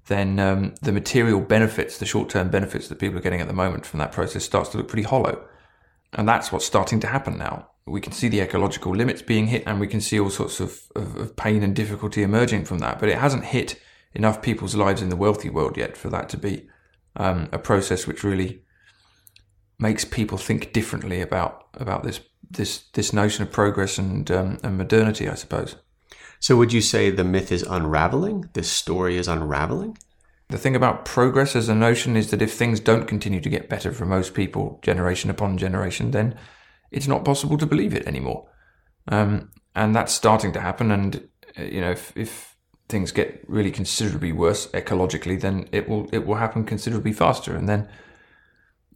then 0.06 0.38
um, 0.38 0.74
the 0.82 0.92
material 0.92 1.40
benefits, 1.40 1.96
the 1.96 2.04
short 2.04 2.28
term 2.28 2.50
benefits 2.50 2.88
that 2.88 2.98
people 2.98 3.18
are 3.18 3.22
getting 3.22 3.40
at 3.40 3.48
the 3.48 3.54
moment 3.54 3.86
from 3.86 4.00
that 4.00 4.12
process 4.12 4.44
starts 4.44 4.68
to 4.70 4.76
look 4.76 4.88
pretty 4.88 5.04
hollow. 5.04 5.42
And 6.12 6.28
that's 6.28 6.52
what's 6.52 6.66
starting 6.66 7.00
to 7.00 7.06
happen 7.06 7.38
now. 7.38 7.69
We 7.90 8.00
can 8.00 8.12
see 8.12 8.28
the 8.28 8.40
ecological 8.40 8.94
limits 8.94 9.22
being 9.22 9.48
hit 9.48 9.64
and 9.66 9.80
we 9.80 9.86
can 9.86 10.00
see 10.00 10.18
all 10.18 10.30
sorts 10.30 10.60
of, 10.60 10.80
of, 10.96 11.16
of 11.16 11.36
pain 11.36 11.62
and 11.62 11.74
difficulty 11.74 12.22
emerging 12.22 12.64
from 12.64 12.78
that. 12.78 12.98
But 12.98 13.08
it 13.08 13.18
hasn't 13.18 13.44
hit 13.44 13.80
enough 14.14 14.42
people's 14.42 14.74
lives 14.74 15.02
in 15.02 15.08
the 15.08 15.16
wealthy 15.16 15.50
world 15.50 15.76
yet 15.76 15.96
for 15.96 16.08
that 16.10 16.28
to 16.30 16.36
be 16.36 16.68
um, 17.16 17.48
a 17.52 17.58
process 17.58 18.06
which 18.06 18.24
really 18.24 18.62
makes 19.78 20.04
people 20.04 20.38
think 20.38 20.72
differently 20.72 21.20
about 21.20 21.66
about 21.74 22.02
this 22.02 22.20
this 22.50 22.84
this 22.92 23.12
notion 23.12 23.42
of 23.42 23.52
progress 23.52 23.98
and 23.98 24.30
um, 24.30 24.58
and 24.62 24.76
modernity, 24.76 25.28
I 25.28 25.34
suppose. 25.34 25.76
So, 26.38 26.56
would 26.56 26.72
you 26.72 26.80
say 26.80 27.10
the 27.10 27.24
myth 27.24 27.52
is 27.52 27.62
unraveling? 27.62 28.48
This 28.54 28.70
story 28.70 29.16
is 29.16 29.28
unraveling. 29.28 29.98
The 30.48 30.58
thing 30.58 30.74
about 30.74 31.04
progress 31.04 31.54
as 31.54 31.68
a 31.68 31.74
notion 31.74 32.16
is 32.16 32.30
that 32.30 32.42
if 32.42 32.52
things 32.52 32.80
don't 32.80 33.06
continue 33.06 33.40
to 33.40 33.48
get 33.48 33.68
better 33.68 33.92
for 33.92 34.04
most 34.04 34.34
people, 34.34 34.80
generation 34.82 35.30
upon 35.30 35.58
generation, 35.58 36.10
then 36.10 36.36
it's 36.90 37.06
not 37.06 37.24
possible 37.24 37.58
to 37.58 37.66
believe 37.66 37.94
it 37.94 38.06
anymore. 38.06 38.48
Um, 39.08 39.50
and 39.74 39.94
that's 39.94 40.12
starting 40.12 40.52
to 40.52 40.60
happen. 40.60 40.90
And 40.90 41.28
uh, 41.58 41.62
you 41.62 41.80
know, 41.80 41.90
if, 41.90 42.16
if 42.16 42.56
things 42.88 43.12
get 43.12 43.44
really 43.48 43.70
considerably 43.70 44.32
worse 44.32 44.66
ecologically, 44.68 45.40
then 45.40 45.68
it 45.72 45.88
will 45.88 46.08
it 46.12 46.26
will 46.26 46.36
happen 46.36 46.64
considerably 46.64 47.12
faster, 47.12 47.56
and 47.56 47.68
then 47.68 47.88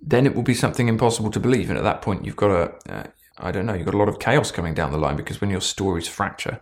then 0.01 0.27
it 0.27 0.35
will 0.35 0.43
be 0.43 0.55
something 0.55 0.89
impossible 0.89 1.31
to 1.31 1.41
believe. 1.41 1.71
And 1.71 1.79
at 1.79 1.85
that 1.85 2.03
point, 2.03 2.25
you've 2.25 2.37
got 2.37 2.51
a 2.51 2.93
uh, 2.93 3.07
I 3.39 3.51
don't 3.51 3.67
know, 3.67 3.75
you've 3.75 3.87
got 3.87 3.95
a 3.95 3.99
lot 3.99 4.09
of 4.09 4.19
chaos 4.19 4.51
coming 4.51 4.75
down 4.75 4.93
the 4.93 4.99
line 4.99 5.17
because 5.17 5.41
when 5.41 5.51
your 5.51 5.61
stories 5.61 6.07
fracture, 6.07 6.61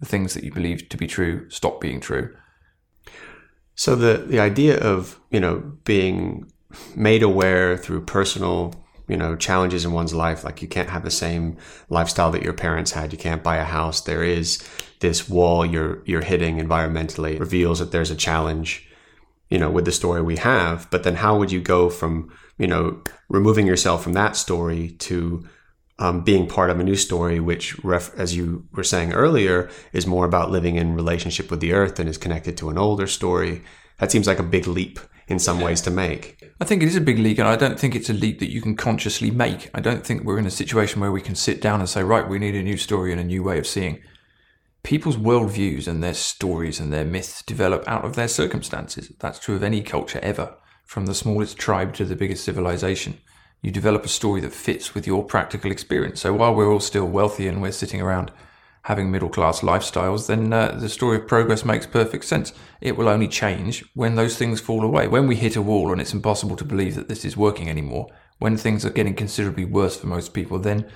the 0.00 0.06
things 0.06 0.34
that 0.34 0.44
you 0.44 0.52
believe 0.52 0.88
to 0.88 0.96
be 0.96 1.06
true 1.06 1.48
stop 1.50 1.80
being 1.80 2.00
true. 2.00 2.34
So 3.74 3.96
the 3.96 4.18
the 4.18 4.38
idea 4.38 4.78
of 4.78 5.18
you 5.30 5.40
know 5.40 5.58
being 5.84 6.50
made 6.94 7.22
aware 7.22 7.76
through 7.76 8.04
personal 8.04 8.83
you 9.08 9.16
know 9.16 9.36
challenges 9.36 9.84
in 9.84 9.92
one's 9.92 10.14
life. 10.14 10.44
Like 10.44 10.62
you 10.62 10.68
can't 10.68 10.90
have 10.90 11.04
the 11.04 11.10
same 11.10 11.56
lifestyle 11.88 12.30
that 12.32 12.42
your 12.42 12.52
parents 12.52 12.92
had. 12.92 13.12
You 13.12 13.18
can't 13.18 13.42
buy 13.42 13.56
a 13.56 13.64
house. 13.64 14.00
There 14.00 14.24
is 14.24 14.62
this 15.00 15.28
wall 15.28 15.64
you're 15.64 16.02
you're 16.04 16.22
hitting 16.22 16.58
environmentally. 16.58 17.38
Reveals 17.38 17.78
that 17.78 17.92
there's 17.92 18.10
a 18.10 18.16
challenge 18.16 18.88
you 19.50 19.58
know 19.58 19.70
with 19.70 19.84
the 19.84 19.92
story 19.92 20.22
we 20.22 20.36
have. 20.36 20.88
But 20.90 21.02
then 21.02 21.16
how 21.16 21.38
would 21.38 21.52
you 21.52 21.60
go 21.60 21.90
from 21.90 22.32
you 22.58 22.66
know 22.66 23.02
removing 23.28 23.66
yourself 23.66 24.02
from 24.02 24.14
that 24.14 24.36
story 24.36 24.90
to 25.00 25.44
um, 25.98 26.22
being 26.22 26.48
part 26.48 26.70
of 26.70 26.80
a 26.80 26.84
new 26.84 26.96
story, 26.96 27.38
which, 27.38 27.78
ref- 27.84 28.14
as 28.18 28.36
you 28.36 28.66
were 28.72 28.82
saying 28.82 29.12
earlier, 29.12 29.70
is 29.92 30.06
more 30.06 30.24
about 30.24 30.50
living 30.50 30.76
in 30.76 30.94
relationship 30.94 31.50
with 31.50 31.60
the 31.60 31.72
earth 31.72 32.00
and 32.00 32.08
is 32.08 32.18
connected 32.18 32.56
to 32.58 32.68
an 32.68 32.78
older 32.78 33.06
story. 33.06 33.62
That 33.98 34.10
seems 34.10 34.26
like 34.26 34.40
a 34.40 34.44
big 34.44 34.66
leap 34.66 34.98
in 35.28 35.38
some 35.38 35.60
ways 35.60 35.80
to 35.82 35.90
make. 35.90 36.42
I 36.60 36.64
think 36.64 36.82
it 36.82 36.88
is 36.88 36.96
a 36.96 37.00
big 37.00 37.18
leap, 37.18 37.38
and 37.38 37.48
I 37.48 37.56
don't 37.56 37.78
think 37.78 37.94
it's 37.94 38.10
a 38.10 38.14
leap 38.14 38.40
that 38.40 38.52
you 38.52 38.60
can 38.60 38.76
consciously 38.76 39.30
make. 39.30 39.70
I 39.74 39.80
don't 39.80 40.04
think 40.04 40.22
we're 40.22 40.38
in 40.38 40.46
a 40.46 40.50
situation 40.50 41.00
where 41.00 41.12
we 41.12 41.20
can 41.20 41.34
sit 41.34 41.60
down 41.60 41.80
and 41.80 41.88
say, 41.88 42.02
right, 42.02 42.28
we 42.28 42.38
need 42.38 42.54
a 42.54 42.62
new 42.62 42.76
story 42.76 43.12
and 43.12 43.20
a 43.20 43.24
new 43.24 43.42
way 43.42 43.58
of 43.58 43.66
seeing 43.66 44.02
people's 44.82 45.16
worldviews 45.16 45.88
and 45.88 46.02
their 46.02 46.14
stories 46.14 46.78
and 46.78 46.92
their 46.92 47.06
myths 47.06 47.42
develop 47.42 47.82
out 47.88 48.04
of 48.04 48.16
their 48.16 48.28
circumstances. 48.28 49.10
That's 49.18 49.38
true 49.38 49.56
of 49.56 49.62
any 49.62 49.80
culture 49.80 50.20
ever, 50.22 50.54
from 50.84 51.06
the 51.06 51.14
smallest 51.14 51.56
tribe 51.56 51.94
to 51.94 52.04
the 52.04 52.14
biggest 52.14 52.44
civilization. 52.44 53.18
You 53.62 53.70
develop 53.70 54.04
a 54.04 54.08
story 54.08 54.42
that 54.42 54.52
fits 54.52 54.94
with 54.94 55.06
your 55.06 55.24
practical 55.24 55.72
experience. 55.72 56.20
So 56.20 56.34
while 56.34 56.54
we're 56.54 56.70
all 56.70 56.80
still 56.80 57.06
wealthy 57.06 57.48
and 57.48 57.62
we're 57.62 57.72
sitting 57.72 58.02
around 58.02 58.30
having 58.84 59.10
middle 59.10 59.30
class 59.30 59.60
lifestyles, 59.60 60.26
then 60.26 60.52
uh, 60.52 60.76
the 60.78 60.90
story 60.90 61.16
of 61.16 61.26
progress 61.26 61.64
makes 61.64 61.86
perfect 61.86 62.24
sense. 62.24 62.52
It 62.82 62.98
will 62.98 63.08
only 63.08 63.28
change 63.28 63.82
when 63.94 64.14
those 64.14 64.36
things 64.36 64.60
fall 64.60 64.84
away. 64.84 65.08
When 65.08 65.26
we 65.26 65.36
hit 65.36 65.56
a 65.56 65.62
wall 65.62 65.90
and 65.90 66.02
it's 66.02 66.12
impossible 66.12 66.54
to 66.56 66.66
believe 66.66 66.94
that 66.94 67.08
this 67.08 67.24
is 67.24 67.34
working 67.36 67.70
anymore, 67.70 68.08
when 68.38 68.58
things 68.58 68.84
are 68.84 68.90
getting 68.90 69.14
considerably 69.14 69.64
worse 69.64 69.96
for 69.96 70.06
most 70.06 70.34
people, 70.34 70.58
then 70.58 70.86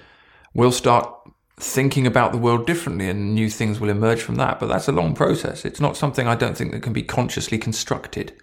we'll 0.52 0.70
start 0.70 1.10
thinking 1.56 2.06
about 2.06 2.32
the 2.32 2.38
world 2.38 2.66
differently 2.66 3.08
and 3.08 3.34
new 3.34 3.48
things 3.48 3.80
will 3.80 3.88
emerge 3.88 4.20
from 4.20 4.34
that. 4.34 4.60
But 4.60 4.68
that's 4.68 4.88
a 4.88 4.92
long 4.92 5.14
process. 5.14 5.64
It's 5.64 5.80
not 5.80 5.96
something 5.96 6.28
I 6.28 6.34
don't 6.34 6.58
think 6.58 6.72
that 6.72 6.82
can 6.82 6.92
be 6.92 7.02
consciously 7.02 7.56
constructed. 7.56 8.34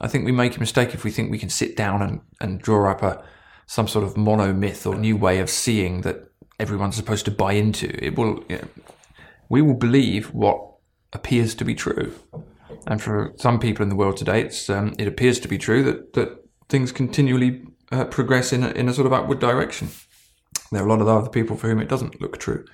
I 0.00 0.08
think 0.08 0.24
we 0.24 0.32
make 0.32 0.56
a 0.56 0.60
mistake 0.60 0.92
if 0.92 1.04
we 1.04 1.12
think 1.12 1.30
we 1.30 1.38
can 1.38 1.50
sit 1.50 1.76
down 1.76 2.02
and, 2.02 2.20
and 2.40 2.60
draw 2.60 2.90
up 2.90 3.02
a 3.02 3.22
some 3.66 3.86
sort 3.86 4.04
of 4.04 4.16
mono 4.16 4.52
myth 4.52 4.86
or 4.86 4.96
new 4.96 5.16
way 5.16 5.38
of 5.38 5.48
seeing 5.48 6.00
that 6.00 6.31
everyone's 6.62 6.96
supposed 6.96 7.26
to 7.26 7.30
buy 7.30 7.52
into. 7.52 7.88
It 8.04 8.16
will 8.16 8.44
you 8.48 8.56
know, 8.56 8.68
we 9.48 9.60
will 9.60 9.74
believe 9.74 10.32
what 10.32 10.58
appears 11.12 11.54
to 11.56 11.64
be 11.64 11.74
true. 11.74 12.14
And 12.86 13.02
for 13.02 13.32
some 13.36 13.60
people 13.60 13.82
in 13.82 13.90
the 13.90 13.96
world 13.96 14.16
today, 14.16 14.40
it's 14.40 14.70
um, 14.70 14.94
it 14.98 15.06
appears 15.06 15.38
to 15.40 15.48
be 15.48 15.58
true 15.58 15.82
that 15.82 16.14
that 16.14 16.28
things 16.68 16.92
continually 16.92 17.62
uh, 17.90 18.06
progress 18.06 18.52
in 18.52 18.62
a, 18.64 18.70
in 18.70 18.88
a 18.88 18.94
sort 18.94 19.06
of 19.06 19.12
upward 19.12 19.40
direction 19.40 19.88
there 20.72 20.82
are 20.82 20.86
a 20.86 20.90
lot 20.90 21.00
of 21.00 21.08
other 21.08 21.28
people 21.28 21.56
for 21.56 21.68
whom 21.68 21.80
it 21.80 21.88
doesn't 21.88 22.20
look 22.20 22.38
true. 22.38 22.64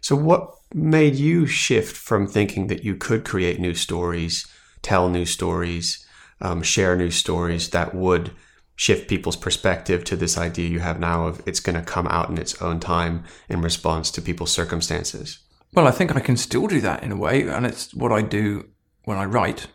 So, 0.00 0.14
what 0.14 0.50
made 0.72 1.16
you 1.16 1.46
shift 1.46 1.96
from 1.96 2.26
thinking 2.26 2.66
that 2.68 2.84
you 2.84 2.96
could 2.96 3.24
create 3.24 3.58
new 3.58 3.74
stories, 3.74 4.46
tell 4.82 5.08
new 5.08 5.24
stories, 5.24 6.06
um, 6.40 6.62
share 6.62 6.94
new 6.94 7.10
stories 7.10 7.70
that 7.70 7.94
would 7.94 8.32
shift 8.76 9.08
people's 9.08 9.36
perspective 9.36 10.04
to 10.04 10.16
this 10.16 10.36
idea 10.36 10.68
you 10.68 10.80
have 10.80 10.98
now 10.98 11.26
of 11.26 11.42
it's 11.46 11.60
going 11.60 11.76
to 11.76 11.82
come 11.82 12.06
out 12.08 12.28
in 12.30 12.38
its 12.38 12.60
own 12.60 12.80
time 12.80 13.24
in 13.48 13.60
response 13.60 14.10
to 14.10 14.22
people's 14.22 14.50
circumstances? 14.50 15.38
Well, 15.72 15.86
I 15.86 15.90
think 15.90 16.14
I 16.14 16.20
can 16.20 16.36
still 16.36 16.66
do 16.66 16.80
that 16.80 17.02
in 17.02 17.12
a 17.12 17.16
way, 17.16 17.42
and 17.48 17.66
it's 17.66 17.92
what 17.94 18.12
I 18.12 18.22
do 18.22 18.68
when 19.04 19.18
I 19.18 19.24
write, 19.24 19.66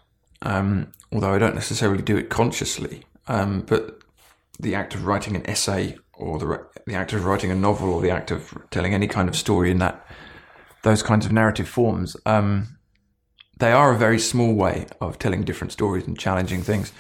um, 0.42 0.92
although 1.12 1.34
I 1.34 1.40
don't 1.40 1.56
necessarily 1.56 2.02
do 2.02 2.18
it 2.18 2.30
consciously. 2.30 3.04
Um, 3.28 3.62
but 3.62 4.02
the 4.60 4.76
act 4.76 4.96
of 4.96 5.06
writing 5.06 5.36
an 5.36 5.50
essay 5.50 5.98
or 6.14 6.40
the 6.40 6.68
the 6.86 6.96
act 6.96 7.14
of 7.14 7.26
writing 7.26 7.52
a 7.52 7.56
novel 7.56 7.94
or 7.94 8.02
the 8.02 8.10
act 8.10 8.32
of 8.32 8.58
telling 8.72 8.94
any 8.94 9.08
kind 9.08 9.30
of 9.30 9.36
story 9.36 9.72
in 9.72 9.78
that 9.80 10.06
those 10.84 11.04
kinds 11.04 11.26
of 11.26 11.32
narrative 11.32 11.68
forms, 11.68 12.16
um, 12.26 12.80
they 13.60 13.72
are 13.72 13.94
a 13.94 13.98
very 13.98 14.20
small 14.20 14.54
way 14.54 14.88
of 15.02 15.20
telling 15.20 15.44
different 15.44 15.72
stories 15.72 16.08
and 16.08 16.18
challenging 16.18 16.62
things. 16.62 16.94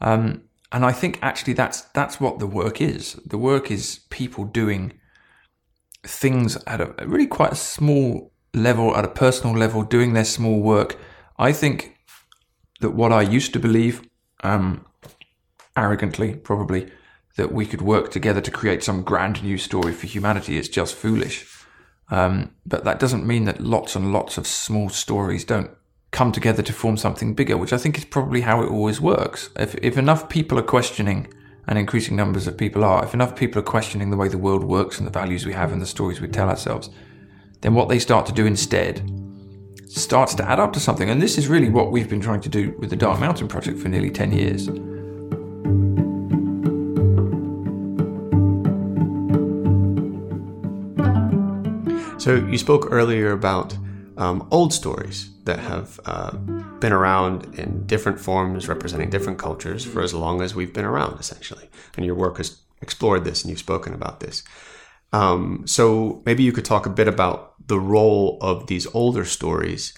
Um, 0.00 0.42
and 0.72 0.84
I 0.84 0.92
think 0.92 1.18
actually 1.22 1.52
that's 1.52 1.82
that's 1.92 2.18
what 2.18 2.38
the 2.38 2.46
work 2.46 2.80
is. 2.80 3.14
The 3.26 3.38
work 3.38 3.70
is 3.70 4.00
people 4.08 4.44
doing 4.44 4.94
things 6.02 6.56
at 6.66 6.80
a 6.80 6.94
really 7.06 7.26
quite 7.26 7.52
a 7.52 7.56
small 7.56 8.32
level, 8.54 8.96
at 8.96 9.04
a 9.04 9.08
personal 9.08 9.56
level, 9.56 9.82
doing 9.82 10.14
their 10.14 10.24
small 10.24 10.60
work. 10.60 10.98
I 11.38 11.52
think 11.52 11.96
that 12.80 12.90
what 12.90 13.12
I 13.12 13.22
used 13.22 13.52
to 13.52 13.58
believe, 13.58 14.02
um, 14.42 14.84
arrogantly 15.76 16.34
probably, 16.34 16.90
that 17.36 17.52
we 17.52 17.66
could 17.66 17.82
work 17.82 18.10
together 18.10 18.40
to 18.40 18.50
create 18.50 18.82
some 18.82 19.02
grand 19.02 19.42
new 19.42 19.58
story 19.58 19.92
for 19.92 20.06
humanity 20.06 20.56
is 20.56 20.68
just 20.68 20.94
foolish. 20.94 21.46
Um, 22.08 22.54
but 22.66 22.84
that 22.84 22.98
doesn't 22.98 23.26
mean 23.26 23.44
that 23.44 23.60
lots 23.60 23.94
and 23.96 24.12
lots 24.12 24.36
of 24.36 24.46
small 24.46 24.88
stories 24.88 25.44
don't 25.44 25.70
come 26.12 26.30
together 26.30 26.62
to 26.62 26.72
form 26.72 26.96
something 26.96 27.34
bigger, 27.34 27.56
which 27.56 27.72
I 27.72 27.78
think 27.78 27.98
is 27.98 28.04
probably 28.04 28.42
how 28.42 28.62
it 28.62 28.70
always 28.70 29.00
works. 29.00 29.50
If, 29.56 29.74
if 29.76 29.98
enough 29.98 30.28
people 30.28 30.58
are 30.58 30.62
questioning, 30.62 31.26
and 31.66 31.78
increasing 31.78 32.16
numbers 32.16 32.46
of 32.46 32.56
people 32.56 32.84
are, 32.84 33.04
if 33.04 33.14
enough 33.14 33.36
people 33.36 33.60
are 33.60 33.64
questioning 33.64 34.10
the 34.10 34.16
way 34.16 34.28
the 34.28 34.38
world 34.38 34.64
works 34.64 34.98
and 34.98 35.06
the 35.06 35.12
values 35.12 35.46
we 35.46 35.52
have 35.52 35.72
and 35.72 35.80
the 35.80 35.86
stories 35.86 36.20
we 36.20 36.28
tell 36.28 36.48
ourselves, 36.48 36.90
then 37.60 37.74
what 37.74 37.88
they 37.88 37.98
start 37.98 38.26
to 38.26 38.32
do 38.32 38.46
instead 38.46 39.08
starts 39.86 40.34
to 40.34 40.48
add 40.48 40.58
up 40.58 40.72
to 40.72 40.80
something. 40.80 41.08
And 41.10 41.22
this 41.22 41.38
is 41.38 41.48
really 41.48 41.68
what 41.68 41.92
we've 41.92 42.08
been 42.08 42.20
trying 42.20 42.40
to 42.40 42.48
do 42.48 42.74
with 42.78 42.90
the 42.90 42.96
Dark 42.96 43.20
Mountain 43.20 43.48
Project 43.48 43.78
for 43.78 43.88
nearly 43.88 44.10
10 44.10 44.32
years. 44.32 44.66
So 52.22 52.36
you 52.36 52.58
spoke 52.58 52.88
earlier 52.90 53.32
about 53.32 53.76
um, 54.16 54.46
old 54.50 54.72
stories 54.72 55.31
that 55.44 55.58
have 55.58 55.98
uh, 56.04 56.36
been 56.36 56.92
around 56.92 57.58
in 57.58 57.86
different 57.86 58.20
forms, 58.20 58.68
representing 58.68 59.10
different 59.10 59.38
cultures 59.38 59.84
for 59.84 60.02
as 60.02 60.14
long 60.14 60.40
as 60.40 60.54
we've 60.54 60.72
been 60.72 60.84
around, 60.84 61.18
essentially. 61.18 61.68
And 61.96 62.06
your 62.06 62.14
work 62.14 62.36
has 62.38 62.60
explored 62.80 63.24
this, 63.24 63.42
and 63.42 63.50
you've 63.50 63.58
spoken 63.58 63.94
about 63.94 64.20
this. 64.20 64.44
Um, 65.12 65.64
so 65.66 66.22
maybe 66.24 66.42
you 66.42 66.52
could 66.52 66.64
talk 66.64 66.86
a 66.86 66.90
bit 66.90 67.08
about 67.08 67.54
the 67.66 67.78
role 67.78 68.38
of 68.40 68.66
these 68.66 68.86
older 68.94 69.24
stories 69.24 69.94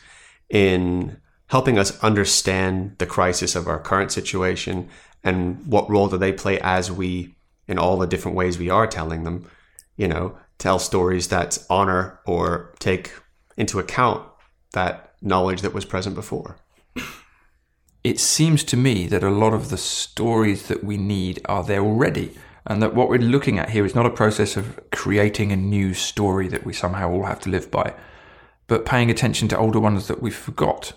in 0.50 1.20
helping 1.48 1.78
us 1.78 2.02
understand 2.02 2.96
the 2.98 3.06
crisis 3.06 3.54
of 3.54 3.68
our 3.68 3.78
current 3.78 4.10
situation 4.10 4.88
and 5.22 5.64
what 5.66 5.88
role 5.88 6.08
do 6.08 6.18
they 6.18 6.32
play 6.32 6.58
as 6.60 6.90
we, 6.90 7.34
in 7.68 7.78
all 7.78 7.96
the 7.96 8.06
different 8.06 8.36
ways 8.36 8.58
we 8.58 8.70
are 8.70 8.86
telling 8.86 9.24
them, 9.24 9.48
you 9.96 10.08
know, 10.08 10.36
tell 10.58 10.78
stories 10.78 11.28
that 11.28 11.58
honor 11.70 12.20
or 12.26 12.74
take 12.78 13.12
into 13.56 13.78
account 13.78 14.26
that 14.72 15.13
knowledge 15.24 15.62
that 15.62 15.74
was 15.74 15.84
present 15.84 16.14
before. 16.14 16.56
It 18.04 18.20
seems 18.20 18.62
to 18.64 18.76
me 18.76 19.06
that 19.06 19.22
a 19.22 19.30
lot 19.30 19.54
of 19.54 19.70
the 19.70 19.78
stories 19.78 20.68
that 20.68 20.84
we 20.84 20.98
need 20.98 21.40
are 21.46 21.64
there 21.64 21.80
already, 21.80 22.36
and 22.66 22.82
that 22.82 22.94
what 22.94 23.08
we're 23.08 23.18
looking 23.18 23.58
at 23.58 23.70
here 23.70 23.86
is 23.86 23.94
not 23.94 24.06
a 24.06 24.10
process 24.10 24.56
of 24.56 24.78
creating 24.90 25.52
a 25.52 25.56
new 25.56 25.94
story 25.94 26.46
that 26.48 26.66
we 26.66 26.74
somehow 26.74 27.10
all 27.10 27.24
have 27.24 27.40
to 27.40 27.50
live 27.50 27.70
by, 27.70 27.94
but 28.66 28.84
paying 28.84 29.10
attention 29.10 29.48
to 29.48 29.58
older 29.58 29.80
ones 29.80 30.06
that 30.08 30.22
we've 30.22 30.36
forgot, 30.36 30.92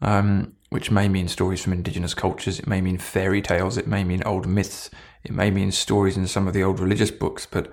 um, 0.00 0.54
which 0.70 0.90
may 0.90 1.08
mean 1.08 1.28
stories 1.28 1.62
from 1.62 1.74
indigenous 1.74 2.14
cultures, 2.14 2.58
it 2.58 2.66
may 2.66 2.80
mean 2.80 2.96
fairy 2.96 3.42
tales, 3.42 3.76
it 3.76 3.86
may 3.86 4.02
mean 4.02 4.22
old 4.24 4.46
myths, 4.46 4.90
it 5.24 5.32
may 5.32 5.50
mean 5.50 5.70
stories 5.70 6.16
in 6.16 6.26
some 6.26 6.48
of 6.48 6.54
the 6.54 6.62
old 6.62 6.80
religious 6.80 7.10
books, 7.10 7.44
but 7.44 7.70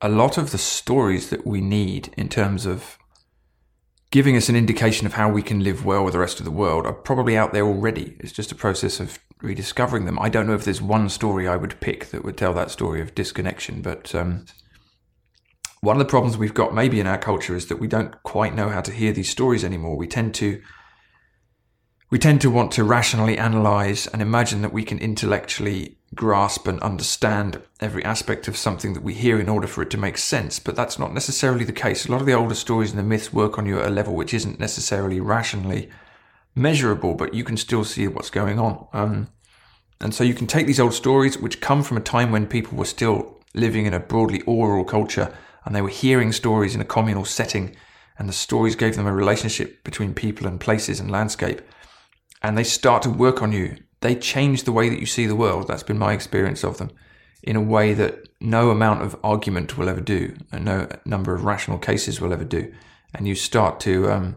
a 0.00 0.08
lot 0.08 0.38
of 0.38 0.50
the 0.50 0.58
stories 0.58 1.30
that 1.30 1.46
we 1.46 1.60
need 1.60 2.12
in 2.16 2.28
terms 2.28 2.64
of 2.64 2.98
giving 4.10 4.36
us 4.36 4.48
an 4.48 4.56
indication 4.56 5.06
of 5.06 5.14
how 5.14 5.28
we 5.28 5.42
can 5.42 5.62
live 5.62 5.84
well 5.84 6.04
with 6.04 6.12
the 6.12 6.18
rest 6.18 6.38
of 6.38 6.44
the 6.44 6.50
world 6.50 6.86
are 6.86 6.92
probably 6.92 7.36
out 7.36 7.52
there 7.52 7.66
already. 7.66 8.16
It's 8.20 8.32
just 8.32 8.52
a 8.52 8.56
process 8.56 9.00
of 9.00 9.18
rediscovering 9.42 10.04
them. 10.04 10.18
I 10.18 10.28
don't 10.28 10.46
know 10.46 10.54
if 10.54 10.64
there's 10.64 10.80
one 10.80 11.08
story 11.08 11.46
I 11.46 11.56
would 11.56 11.80
pick 11.80 12.06
that 12.06 12.24
would 12.24 12.36
tell 12.36 12.54
that 12.54 12.70
story 12.70 13.00
of 13.00 13.14
disconnection, 13.14 13.82
but 13.82 14.14
um, 14.14 14.46
one 15.80 15.96
of 15.96 15.98
the 15.98 16.10
problems 16.10 16.36
we've 16.36 16.54
got 16.54 16.74
maybe 16.74 17.00
in 17.00 17.06
our 17.06 17.18
culture 17.18 17.54
is 17.54 17.66
that 17.66 17.80
we 17.80 17.88
don't 17.88 18.22
quite 18.22 18.54
know 18.54 18.68
how 18.68 18.80
to 18.80 18.92
hear 18.92 19.12
these 19.12 19.30
stories 19.30 19.64
anymore. 19.64 19.96
We 19.96 20.06
tend 20.06 20.34
to 20.36 20.62
we 22.10 22.18
tend 22.18 22.40
to 22.40 22.50
want 22.50 22.70
to 22.72 22.84
rationally 22.84 23.36
analyze 23.36 24.06
and 24.06 24.22
imagine 24.22 24.62
that 24.62 24.72
we 24.72 24.84
can 24.84 24.98
intellectually 24.98 25.96
grasp 26.14 26.66
and 26.68 26.80
understand 26.80 27.60
every 27.80 28.04
aspect 28.04 28.46
of 28.46 28.56
something 28.56 28.94
that 28.94 29.02
we 29.02 29.12
hear 29.12 29.40
in 29.40 29.48
order 29.48 29.66
for 29.66 29.82
it 29.82 29.90
to 29.90 29.98
make 29.98 30.16
sense. 30.16 30.58
But 30.60 30.76
that's 30.76 30.98
not 30.98 31.12
necessarily 31.12 31.64
the 31.64 31.72
case. 31.72 32.06
A 32.06 32.12
lot 32.12 32.20
of 32.20 32.26
the 32.26 32.32
older 32.32 32.54
stories 32.54 32.90
and 32.90 32.98
the 32.98 33.02
myths 33.02 33.32
work 33.32 33.58
on 33.58 33.66
you 33.66 33.80
at 33.80 33.88
a 33.88 33.90
level 33.90 34.14
which 34.14 34.32
isn't 34.32 34.60
necessarily 34.60 35.20
rationally 35.20 35.90
measurable, 36.54 37.14
but 37.14 37.34
you 37.34 37.42
can 37.42 37.56
still 37.56 37.84
see 37.84 38.06
what's 38.06 38.30
going 38.30 38.58
on. 38.58 38.86
Um, 38.92 39.28
and 40.00 40.14
so 40.14 40.22
you 40.22 40.34
can 40.34 40.46
take 40.46 40.66
these 40.66 40.80
old 40.80 40.94
stories, 40.94 41.38
which 41.38 41.60
come 41.60 41.82
from 41.82 41.96
a 41.96 42.00
time 42.00 42.30
when 42.30 42.46
people 42.46 42.78
were 42.78 42.84
still 42.84 43.40
living 43.54 43.86
in 43.86 43.94
a 43.94 44.00
broadly 44.00 44.42
oral 44.42 44.84
culture 44.84 45.34
and 45.64 45.74
they 45.74 45.82
were 45.82 45.88
hearing 45.88 46.32
stories 46.32 46.74
in 46.74 46.80
a 46.80 46.84
communal 46.84 47.24
setting, 47.24 47.74
and 48.18 48.28
the 48.28 48.32
stories 48.32 48.76
gave 48.76 48.94
them 48.94 49.06
a 49.06 49.12
relationship 49.12 49.82
between 49.82 50.14
people 50.14 50.46
and 50.46 50.60
places 50.60 51.00
and 51.00 51.10
landscape. 51.10 51.60
And 52.42 52.56
they 52.56 52.64
start 52.64 53.02
to 53.02 53.10
work 53.10 53.42
on 53.42 53.52
you 53.52 53.78
they 54.00 54.14
change 54.14 54.64
the 54.64 54.72
way 54.72 54.88
that 54.88 55.00
you 55.00 55.06
see 55.06 55.26
the 55.26 55.36
world. 55.36 55.68
That's 55.68 55.82
been 55.82 55.98
my 55.98 56.12
experience 56.12 56.62
of 56.64 56.78
them 56.78 56.90
in 57.42 57.56
a 57.56 57.60
way 57.60 57.94
that 57.94 58.28
no 58.40 58.70
amount 58.70 59.02
of 59.02 59.16
argument 59.22 59.78
will 59.78 59.88
ever 59.88 60.00
do, 60.00 60.36
and 60.52 60.64
no 60.64 60.88
number 61.04 61.34
of 61.34 61.44
rational 61.44 61.78
cases 61.78 62.20
will 62.20 62.32
ever 62.32 62.44
do. 62.44 62.72
And 63.14 63.26
you 63.26 63.34
start 63.34 63.80
to 63.80 64.10
um, 64.10 64.36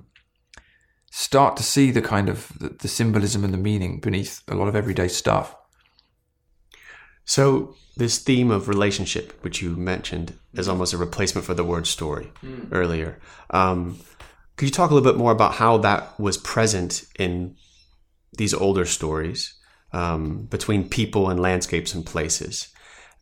start 1.12 1.58
to 1.58 1.64
see 1.64 1.92
the 1.92 2.02
kind 2.02 2.30
of 2.30 2.52
the, 2.60 2.70
the 2.70 2.88
symbolism 2.88 3.44
and 3.44 3.54
the 3.54 3.58
meaning 3.58 4.00
beneath 4.00 4.42
a 4.48 4.56
lot 4.56 4.68
of 4.68 4.76
everyday 4.76 5.08
stuff. 5.08 5.56
So 7.26 7.76
this 7.98 8.18
theme 8.18 8.50
of 8.52 8.68
relationship, 8.68 9.44
which 9.44 9.62
you 9.62 9.76
mentioned, 9.76 10.34
is 10.54 10.68
almost 10.68 10.94
a 10.94 10.98
replacement 10.98 11.46
for 11.46 11.54
the 11.54 11.64
word 11.64 11.86
story 11.86 12.32
mm. 12.44 12.70
earlier. 12.72 13.20
Um, 13.50 14.00
could 14.56 14.66
you 14.66 14.72
talk 14.72 14.90
a 14.90 14.94
little 14.94 15.12
bit 15.12 15.18
more 15.18 15.32
about 15.32 15.56
how 15.56 15.78
that 15.80 16.20
was 16.20 16.38
present 16.38 17.04
in 17.18 17.56
these 18.40 18.56
older 18.56 18.86
stories 18.86 19.54
um, 19.94 20.48
between 20.50 20.90
people 20.90 21.30
and 21.30 21.40
landscapes 21.40 21.94
and 21.96 22.06
places. 22.06 22.74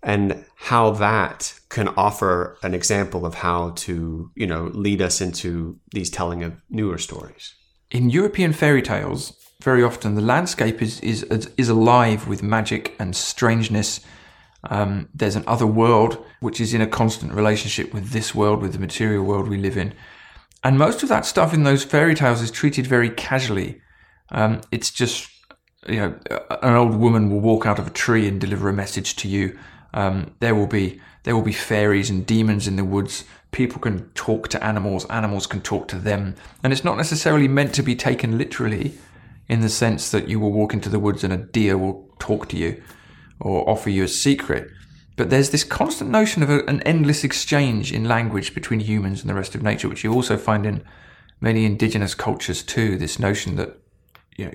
and 0.03 0.45
how 0.55 0.91
that 0.91 1.53
can 1.69 1.87
offer 1.89 2.57
an 2.63 2.73
example 2.73 3.25
of 3.25 3.35
how 3.35 3.71
to, 3.71 4.31
you 4.35 4.47
know, 4.47 4.71
lead 4.73 5.01
us 5.01 5.21
into 5.21 5.79
these 5.91 6.09
telling 6.09 6.43
of 6.43 6.53
newer 6.69 6.97
stories. 6.97 7.55
In 7.91 8.09
European 8.09 8.53
fairy 8.53 8.81
tales, 8.81 9.33
very 9.61 9.83
often 9.83 10.15
the 10.15 10.21
landscape 10.21 10.81
is 10.81 10.99
is 11.01 11.23
is 11.57 11.69
alive 11.69 12.27
with 12.27 12.43
magic 12.43 12.95
and 12.99 13.15
strangeness. 13.15 14.01
Um, 14.69 15.09
there's 15.13 15.35
an 15.35 15.43
other 15.47 15.67
world 15.67 16.23
which 16.41 16.59
is 16.59 16.73
in 16.73 16.81
a 16.81 16.87
constant 16.87 17.33
relationship 17.33 17.93
with 17.93 18.09
this 18.09 18.35
world, 18.35 18.61
with 18.61 18.73
the 18.73 18.79
material 18.79 19.23
world 19.23 19.47
we 19.47 19.57
live 19.57 19.77
in, 19.77 19.93
and 20.63 20.77
most 20.77 21.03
of 21.03 21.09
that 21.09 21.25
stuff 21.25 21.53
in 21.53 21.63
those 21.63 21.83
fairy 21.83 22.15
tales 22.15 22.41
is 22.41 22.51
treated 22.51 22.85
very 22.85 23.09
casually. 23.09 23.81
Um, 24.29 24.61
it's 24.71 24.91
just 24.91 25.29
you 25.87 25.97
know 25.97 26.19
an 26.61 26.75
old 26.75 26.95
woman 26.95 27.29
will 27.29 27.39
walk 27.39 27.65
out 27.65 27.79
of 27.79 27.87
a 27.87 27.91
tree 27.91 28.27
and 28.27 28.39
deliver 28.39 28.69
a 28.69 28.73
message 28.73 29.15
to 29.17 29.27
you. 29.27 29.57
Um, 29.93 30.35
there 30.39 30.55
will 30.55 30.67
be 30.67 30.99
there 31.23 31.35
will 31.35 31.43
be 31.43 31.53
fairies 31.53 32.09
and 32.09 32.25
demons 32.25 32.67
in 32.67 32.75
the 32.75 32.85
woods. 32.85 33.23
People 33.51 33.79
can 33.79 34.09
talk 34.09 34.49
to 34.49 34.63
animals. 34.63 35.05
Animals 35.05 35.47
can 35.47 35.61
talk 35.61 35.87
to 35.89 35.97
them, 35.97 36.35
and 36.63 36.73
it's 36.73 36.83
not 36.83 36.97
necessarily 36.97 37.47
meant 37.47 37.73
to 37.75 37.83
be 37.83 37.95
taken 37.95 38.37
literally 38.37 38.93
in 39.47 39.61
the 39.61 39.69
sense 39.69 40.11
that 40.11 40.27
you 40.27 40.39
will 40.39 40.51
walk 40.51 40.73
into 40.73 40.89
the 40.89 40.99
woods 40.99 41.23
and 41.23 41.31
a 41.31 41.37
deer 41.37 41.77
will 41.77 42.09
talk 42.19 42.49
to 42.49 42.57
you 42.57 42.81
or 43.39 43.67
offer 43.69 43.89
you 43.89 44.03
a 44.03 44.07
secret. 44.07 44.69
But 45.15 45.29
there's 45.29 45.49
this 45.49 45.63
constant 45.63 46.09
notion 46.11 46.43
of 46.43 46.49
a, 46.49 46.63
an 46.65 46.81
endless 46.83 47.23
exchange 47.23 47.91
in 47.91 48.05
language 48.05 48.53
between 48.53 48.81
humans 48.81 49.21
and 49.21 49.29
the 49.29 49.35
rest 49.35 49.55
of 49.55 49.63
nature, 49.63 49.89
which 49.89 50.03
you 50.03 50.13
also 50.13 50.37
find 50.37 50.65
in 50.65 50.83
many 51.41 51.65
indigenous 51.65 52.13
cultures 52.13 52.61
too. 52.61 52.97
This 52.97 53.19
notion 53.19 53.55
that 53.55 53.77
you 54.37 54.45
know 54.45 54.53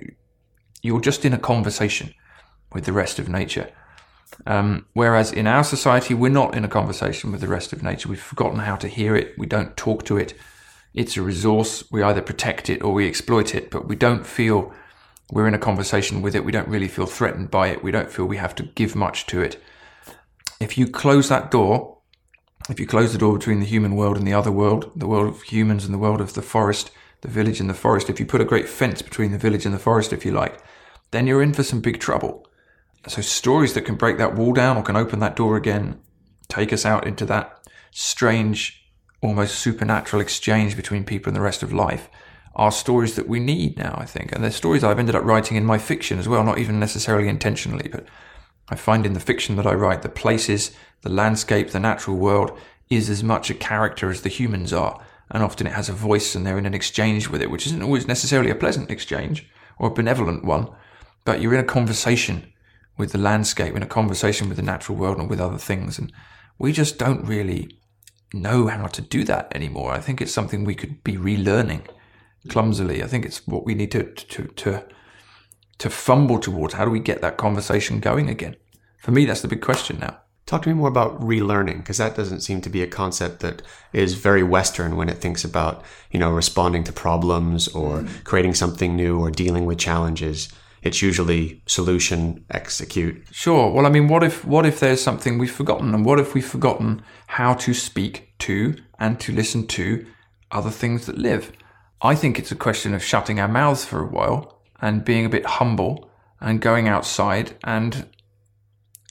you're 0.83 1.01
just 1.01 1.25
in 1.25 1.33
a 1.33 1.39
conversation 1.39 2.15
with 2.73 2.85
the 2.85 2.93
rest 2.93 3.19
of 3.19 3.29
nature. 3.29 3.71
Um, 4.47 4.87
whereas 4.95 5.33
in 5.33 5.47
our 5.47 5.63
society, 5.63 6.15
we're 6.15 6.31
not 6.31 6.55
in 6.55 6.65
a 6.65 6.69
conversation 6.69 7.31
with 7.31 7.41
the 7.41 7.49
rest 7.49 7.73
of 7.73 7.83
nature. 7.83 8.09
We've 8.09 8.21
forgotten 8.21 8.61
how 8.61 8.77
to 8.77 8.89
hear 8.89 9.15
it. 9.15 9.35
We 9.39 9.47
don't 9.47 9.77
talk 9.77 10.05
to 10.07 10.17
it. 10.17 10.35
It's 10.95 11.17
a 11.17 11.23
resource. 11.23 11.85
We 11.91 12.03
either 12.03 12.23
protect 12.23 12.69
it 12.71 12.83
or 12.83 12.93
we 12.93 13.07
exploit 13.07 13.55
it, 13.55 13.71
but 13.71 13.87
we 13.89 13.97
don't 13.97 14.27
feel 14.27 14.73
we're 15.31 15.49
in 15.49 15.55
a 15.55 15.59
conversation 15.59 16.23
with 16.23 16.35
it. 16.35 16.45
We 16.45 16.53
don't 16.53 16.69
really 16.69 16.89
feel 16.89 17.07
threatened 17.07 17.51
by 17.51 17.69
it. 17.69 17.83
We 17.83 17.91
don't 17.91 18.11
feel 18.11 18.27
we 18.27 18.39
have 18.39 18.55
to 18.57 18.65
give 18.65 18.95
much 18.95 19.27
to 19.27 19.41
it. 19.41 19.63
If 20.61 20.77
you 20.77 20.87
close 20.87 21.29
that 21.29 21.51
door, 21.51 21.99
if 22.69 22.79
you 22.79 22.87
close 22.87 23.13
the 23.13 23.19
door 23.19 23.37
between 23.39 23.61
the 23.61 23.67
human 23.67 23.97
world 23.97 24.17
and 24.17 24.27
the 24.27 24.35
other 24.35 24.53
world, 24.53 24.93
the 24.95 25.07
world 25.07 25.29
of 25.29 25.43
humans 25.43 25.85
and 25.85 25.93
the 25.93 25.99
world 25.99 26.21
of 26.21 26.35
the 26.35 26.43
forest, 26.43 26.91
the 27.23 27.29
village 27.29 27.61
and 27.61 27.71
the 27.71 27.75
forest, 27.75 28.11
if 28.11 28.21
you 28.21 28.27
put 28.27 28.41
a 28.41 28.45
great 28.45 28.69
fence 28.69 29.03
between 29.03 29.33
the 29.33 29.39
village 29.39 29.65
and 29.65 29.75
the 29.75 29.79
forest, 29.79 30.13
if 30.13 30.25
you 30.25 30.33
like, 30.33 30.59
then 31.11 31.27
you're 31.27 31.43
in 31.43 31.55
for 31.55 31.63
some 31.63 31.81
big 31.81 31.99
trouble. 31.99 32.47
So 33.09 33.23
stories 33.23 33.75
that 33.75 33.85
can 33.85 33.97
break 33.97 34.19
that 34.19 34.35
wall 34.35 34.53
down 34.53 34.77
or 34.77 34.83
can 34.83 34.97
open 34.97 35.19
that 35.21 35.37
door 35.37 35.57
again, 35.57 36.01
take 36.49 36.73
us 36.73 36.85
out 36.85 37.07
into 37.07 37.25
that 37.27 37.59
strange, 37.91 38.87
almost 39.21 39.59
supernatural 39.59 40.23
exchange 40.23 40.77
between 40.77 41.05
people 41.05 41.31
and 41.31 41.37
the 41.37 41.41
rest 41.41 41.63
of 41.63 41.73
life 41.73 42.09
are 42.55 42.71
stories 42.71 43.17
that 43.17 43.29
we 43.29 43.41
need 43.41 43.79
now, 43.79 43.95
I 43.97 44.05
think. 44.05 44.33
And 44.33 44.43
they're 44.43 44.51
stories 44.51 44.85
I've 44.85 44.99
ended 44.99 45.15
up 45.15 45.25
writing 45.25 45.57
in 45.57 45.65
my 45.65 45.79
fiction 45.79 46.19
as 46.19 46.29
well, 46.29 46.45
not 46.45 46.59
even 46.59 46.79
necessarily 46.79 47.29
intentionally, 47.29 47.89
but 47.91 48.07
I 48.69 48.77
find 48.77 49.07
in 49.07 49.15
the 49.15 49.21
fiction 49.21 49.57
that 49.57 49.67
I 49.67 49.75
write, 49.75 50.03
the 50.03 50.09
places, 50.09 50.73
the 51.03 51.09
landscape, 51.09 51.71
the 51.71 51.81
natural 51.81 52.17
world 52.17 52.57
is 52.91 53.09
as 53.09 53.25
much 53.25 53.49
a 53.49 53.55
character 53.55 54.11
as 54.11 54.23
the 54.23 54.29
humans 54.29 54.73
are. 54.73 55.03
And 55.33 55.43
often 55.43 55.67
it 55.67 55.73
has 55.73 55.89
a 55.89 55.95
voice 55.95 56.35
and 56.35 56.47
they're 56.47 56.59
in 56.59 56.67
an 56.67 56.75
exchange 56.75 57.29
with 57.29 57.43
it, 57.43 57.51
which 57.51 57.67
isn't 57.67 57.83
always 57.83 58.07
necessarily 58.07 58.51
a 58.51 58.55
pleasant 58.55 58.91
exchange 58.91 59.49
or 59.79 59.89
a 59.89 59.95
benevolent 59.95 60.45
one, 60.45 60.69
but 61.25 61.41
you're 61.41 61.55
in 61.55 61.61
a 61.61 61.65
conversation 61.65 62.53
with 62.99 63.13
the 63.13 63.19
landscape, 63.19 63.75
in 63.75 63.83
a 63.83 63.87
conversation 63.87 64.49
with 64.49 64.57
the 64.59 64.63
natural 64.63 64.97
world 64.97 65.19
and 65.19 65.31
with 65.31 65.41
other 65.41 65.59
things. 65.59 65.99
And 65.99 66.13
we 66.59 66.73
just 66.73 66.99
don't 66.99 67.27
really 67.27 67.79
know 68.35 68.67
how 68.67 68.87
to 68.87 69.01
do 69.03 69.25
that 69.25 69.51
anymore. 69.55 69.93
I 69.93 70.01
think 70.01 70.21
it's 70.21 70.33
something 70.33 70.65
we 70.65 70.75
could 70.75 71.03
be 71.03 71.17
relearning 71.17 71.87
clumsily. 72.49 73.03
I 73.03 73.07
think 73.07 73.25
it's 73.25 73.47
what 73.47 73.65
we 73.65 73.75
need 73.75 73.91
to 73.93 74.05
to 74.05 74.45
to 74.45 74.85
to 75.79 75.91
fumble 75.91 76.39
towards. 76.39 76.75
How 76.75 76.85
do 76.85 76.91
we 76.91 77.01
get 77.01 77.23
that 77.23 77.37
conversation 77.37 78.01
going 78.01 78.29
again? 78.29 78.57
For 78.99 79.11
me, 79.11 79.25
that's 79.25 79.43
the 79.43 79.49
big 79.49 79.63
question 79.63 79.99
now. 79.99 80.22
Talk 80.45 80.63
to 80.63 80.69
me 80.69 80.75
more 80.75 80.89
about 80.89 81.21
relearning, 81.21 81.79
because 81.79 81.99
that 81.99 82.17
doesn't 82.17 82.41
seem 82.41 82.61
to 82.63 82.71
be 82.71 82.83
a 82.83 82.87
concept 82.87 83.41
that 83.41 83.63
is 83.93 84.15
very 84.15 84.43
Western 84.43 84.97
when 84.97 85.09
it 85.09 85.19
thinks 85.19 85.45
about, 85.45 85.83
you 86.11 86.19
know, 86.19 86.31
responding 86.31 86.85
to 86.85 86.93
problems 86.93 87.69
or 87.69 88.01
mm. 88.01 88.25
creating 88.25 88.55
something 88.55 88.97
new 88.97 89.19
or 89.19 89.31
dealing 89.31 89.67
with 89.67 89.79
challenges. 89.79 90.49
It's 90.83 91.01
usually 91.01 91.63
solution, 91.67 92.45
execute. 92.51 93.25
Sure. 93.31 93.73
Well, 93.73 93.87
I 93.87 93.89
mean, 93.89 94.09
what 94.09 94.25
if 94.25 94.45
what 94.45 94.67
if 94.67 94.81
there's 94.81 95.01
something 95.01 95.39
we've 95.39 95.51
forgotten, 95.51 95.95
and 95.95 96.05
what 96.05 96.19
if 96.19 96.35
we've 96.35 96.45
forgotten 96.45 97.03
how 97.29 97.55
to 97.55 97.73
speak 97.73 98.35
to 98.41 98.75
and 98.99 99.21
to 99.21 99.33
listen 99.33 99.69
to 99.69 100.05
other 100.51 100.71
things 100.71 101.07
that 101.07 101.19
live? 101.19 101.53
I 102.03 102.17
think 102.17 102.37
it's 102.37 102.51
a 102.51 102.57
question 102.57 102.95
of 102.95 103.05
shutting 103.05 103.39
our 103.39 103.47
mouths 103.47 103.85
for 103.85 104.03
a 104.03 104.09
while 104.09 104.61
and 104.81 105.05
being 105.05 105.25
a 105.25 105.29
bit 105.31 105.47
humble 105.47 106.11
and 106.41 106.61
going 106.61 106.89
outside 106.89 107.57
and 107.63 108.09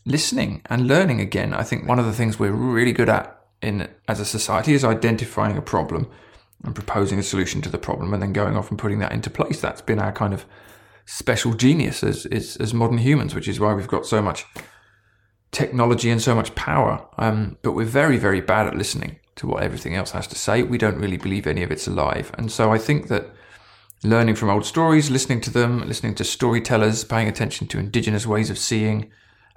listening 0.05 0.61
and 0.67 0.87
learning 0.87 1.19
again. 1.19 1.53
I 1.53 1.63
think 1.63 1.87
one 1.87 1.99
of 1.99 2.05
the 2.05 2.13
things 2.13 2.39
we're 2.39 2.51
really 2.51 2.93
good 2.93 3.09
at 3.09 3.37
in 3.61 3.87
as 4.07 4.19
a 4.19 4.25
society 4.25 4.73
is 4.73 4.83
identifying 4.83 5.57
a 5.57 5.61
problem 5.61 6.09
and 6.63 6.75
proposing 6.75 7.19
a 7.19 7.23
solution 7.23 7.61
to 7.61 7.69
the 7.69 7.77
problem 7.77 8.13
and 8.13 8.21
then 8.21 8.33
going 8.33 8.55
off 8.55 8.69
and 8.69 8.79
putting 8.79 8.99
that 8.99 9.11
into 9.11 9.29
place. 9.29 9.59
That's 9.61 9.81
been 9.81 9.99
our 9.99 10.11
kind 10.11 10.33
of 10.33 10.45
special 11.05 11.53
genius 11.53 12.03
as, 12.03 12.25
as, 12.27 12.57
as 12.57 12.73
modern 12.73 12.99
humans, 12.99 13.35
which 13.35 13.47
is 13.47 13.59
why 13.59 13.73
we've 13.73 13.87
got 13.87 14.05
so 14.05 14.21
much 14.21 14.45
technology 15.51 16.09
and 16.09 16.21
so 16.21 16.33
much 16.33 16.53
power. 16.55 17.05
Um, 17.17 17.57
but 17.61 17.73
we're 17.73 17.85
very, 17.85 18.17
very 18.17 18.41
bad 18.41 18.67
at 18.67 18.75
listening 18.75 19.19
to 19.35 19.47
what 19.47 19.63
everything 19.63 19.95
else 19.95 20.11
has 20.11 20.27
to 20.27 20.35
say. 20.35 20.63
We 20.63 20.77
don't 20.77 20.99
really 20.99 21.17
believe 21.17 21.47
any 21.47 21.63
of 21.63 21.71
it's 21.71 21.87
alive. 21.87 22.31
And 22.37 22.51
so 22.51 22.71
I 22.71 22.77
think 22.77 23.07
that 23.07 23.31
learning 24.03 24.35
from 24.35 24.49
old 24.49 24.65
stories, 24.65 25.11
listening 25.11 25.41
to 25.41 25.49
them, 25.51 25.87
listening 25.87 26.15
to 26.15 26.23
storytellers, 26.23 27.03
paying 27.03 27.27
attention 27.27 27.67
to 27.67 27.79
indigenous 27.79 28.25
ways 28.25 28.49
of 28.49 28.57
seeing, 28.57 29.11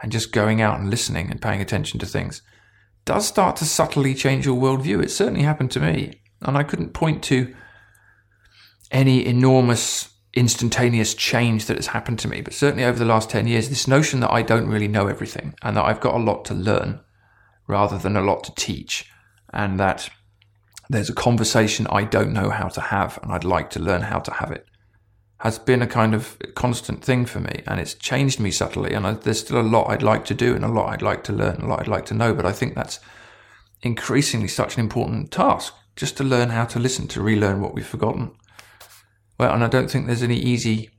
and 0.05 0.13
just 0.13 0.33
going 0.33 0.61
out 0.61 0.79
and 0.79 0.91
listening 0.91 1.31
and 1.31 1.41
paying 1.41 1.63
attention 1.63 1.99
to 1.99 2.05
things 2.05 2.43
does 3.07 3.27
start 3.27 3.57
to 3.57 3.65
subtly 3.65 4.15
change 4.15 4.45
your 4.45 4.61
worldview. 4.61 5.03
It 5.03 5.11
certainly 5.11 5.41
happened 5.41 5.71
to 5.71 5.81
me. 5.81 6.21
And 6.43 6.59
I 6.59 6.63
couldn't 6.63 6.93
point 6.93 7.25
to 7.25 7.55
any 8.91 9.25
enormous 9.25 10.11
instantaneous 10.35 11.15
change 11.15 11.65
that 11.67 11.79
has 11.79 11.87
happened 11.87 12.19
to 12.19 12.29
me. 12.29 12.43
But 12.43 12.53
certainly 12.53 12.85
over 12.85 12.99
the 12.99 13.07
last 13.07 13.31
10 13.31 13.47
years, 13.47 13.71
this 13.71 13.89
notion 13.89 14.21
that 14.21 14.31
I 14.31 14.43
don't 14.43 14.69
really 14.69 14.89
know 14.89 15.07
everything 15.07 15.55
and 15.63 15.75
that 15.75 15.87
I've 15.87 16.01
got 16.01 16.17
a 16.17 16.23
lot 16.23 16.45
to 16.47 16.55
learn 16.55 17.01
rather 17.67 17.97
than 17.97 18.15
a 18.15 18.21
lot 18.21 18.45
to 18.45 18.55
teach 18.57 19.11
and 19.55 19.81
that 19.81 20.11
there's 20.91 21.09
a 21.09 21.15
conversation 21.15 21.87
I 21.87 22.05
don't 22.05 22.35
know 22.35 22.51
how 22.51 22.69
to 22.69 22.81
have 22.83 23.19
and 23.23 23.33
I'd 23.33 23.43
like 23.43 23.71
to 23.71 23.81
learn 23.81 24.03
how 24.03 24.19
to 24.19 24.35
have 24.35 24.51
it 24.51 24.67
has 25.45 25.59
been 25.59 25.83
a 25.83 25.87
kind 25.87 26.15
of 26.15 26.39
constant 26.55 27.05
thing 27.05 27.27
for 27.27 27.39
me 27.39 27.63
and 27.67 27.79
it's 27.79 27.93
changed 27.93 28.41
me 28.41 28.51
subtly 28.51 28.95
and 28.95 29.07
I, 29.07 29.13
there's 29.13 29.41
still 29.41 29.61
a 29.61 29.63
lot 29.63 29.91
I'd 29.91 30.03
like 30.03 30.25
to 30.27 30.35
do 30.35 30.55
and 30.55 30.65
a 30.65 30.69
lot 30.69 30.89
I'd 30.89 31.03
like 31.03 31.23
to 31.25 31.35
learn 31.35 31.57
and 31.57 31.65
a 31.65 31.67
lot 31.67 31.81
I'd 31.81 31.89
like 31.89 32.07
to 32.07 32.15
know 32.15 32.35
but 32.35 32.47
I 32.47 32.53
think 32.53 32.75
that's 32.75 32.99
increasingly 33.83 34.49
such 34.49 34.77
an 34.77 34.81
important 34.81 35.31
task 35.31 35.75
just 35.97 36.17
to 36.17 36.25
learn 36.25 36.49
how 36.49 36.65
to 36.65 36.79
listen 36.79 37.07
to 37.09 37.23
relearn 37.23 37.61
what 37.61 37.75
we've 37.75 37.87
forgotten. 37.87 38.33
Well 39.39 39.53
and 39.53 39.63
I 39.63 39.69
don't 39.69 39.91
think 39.91 40.07
there's 40.07 40.23
any 40.23 40.39
easy 40.39 40.91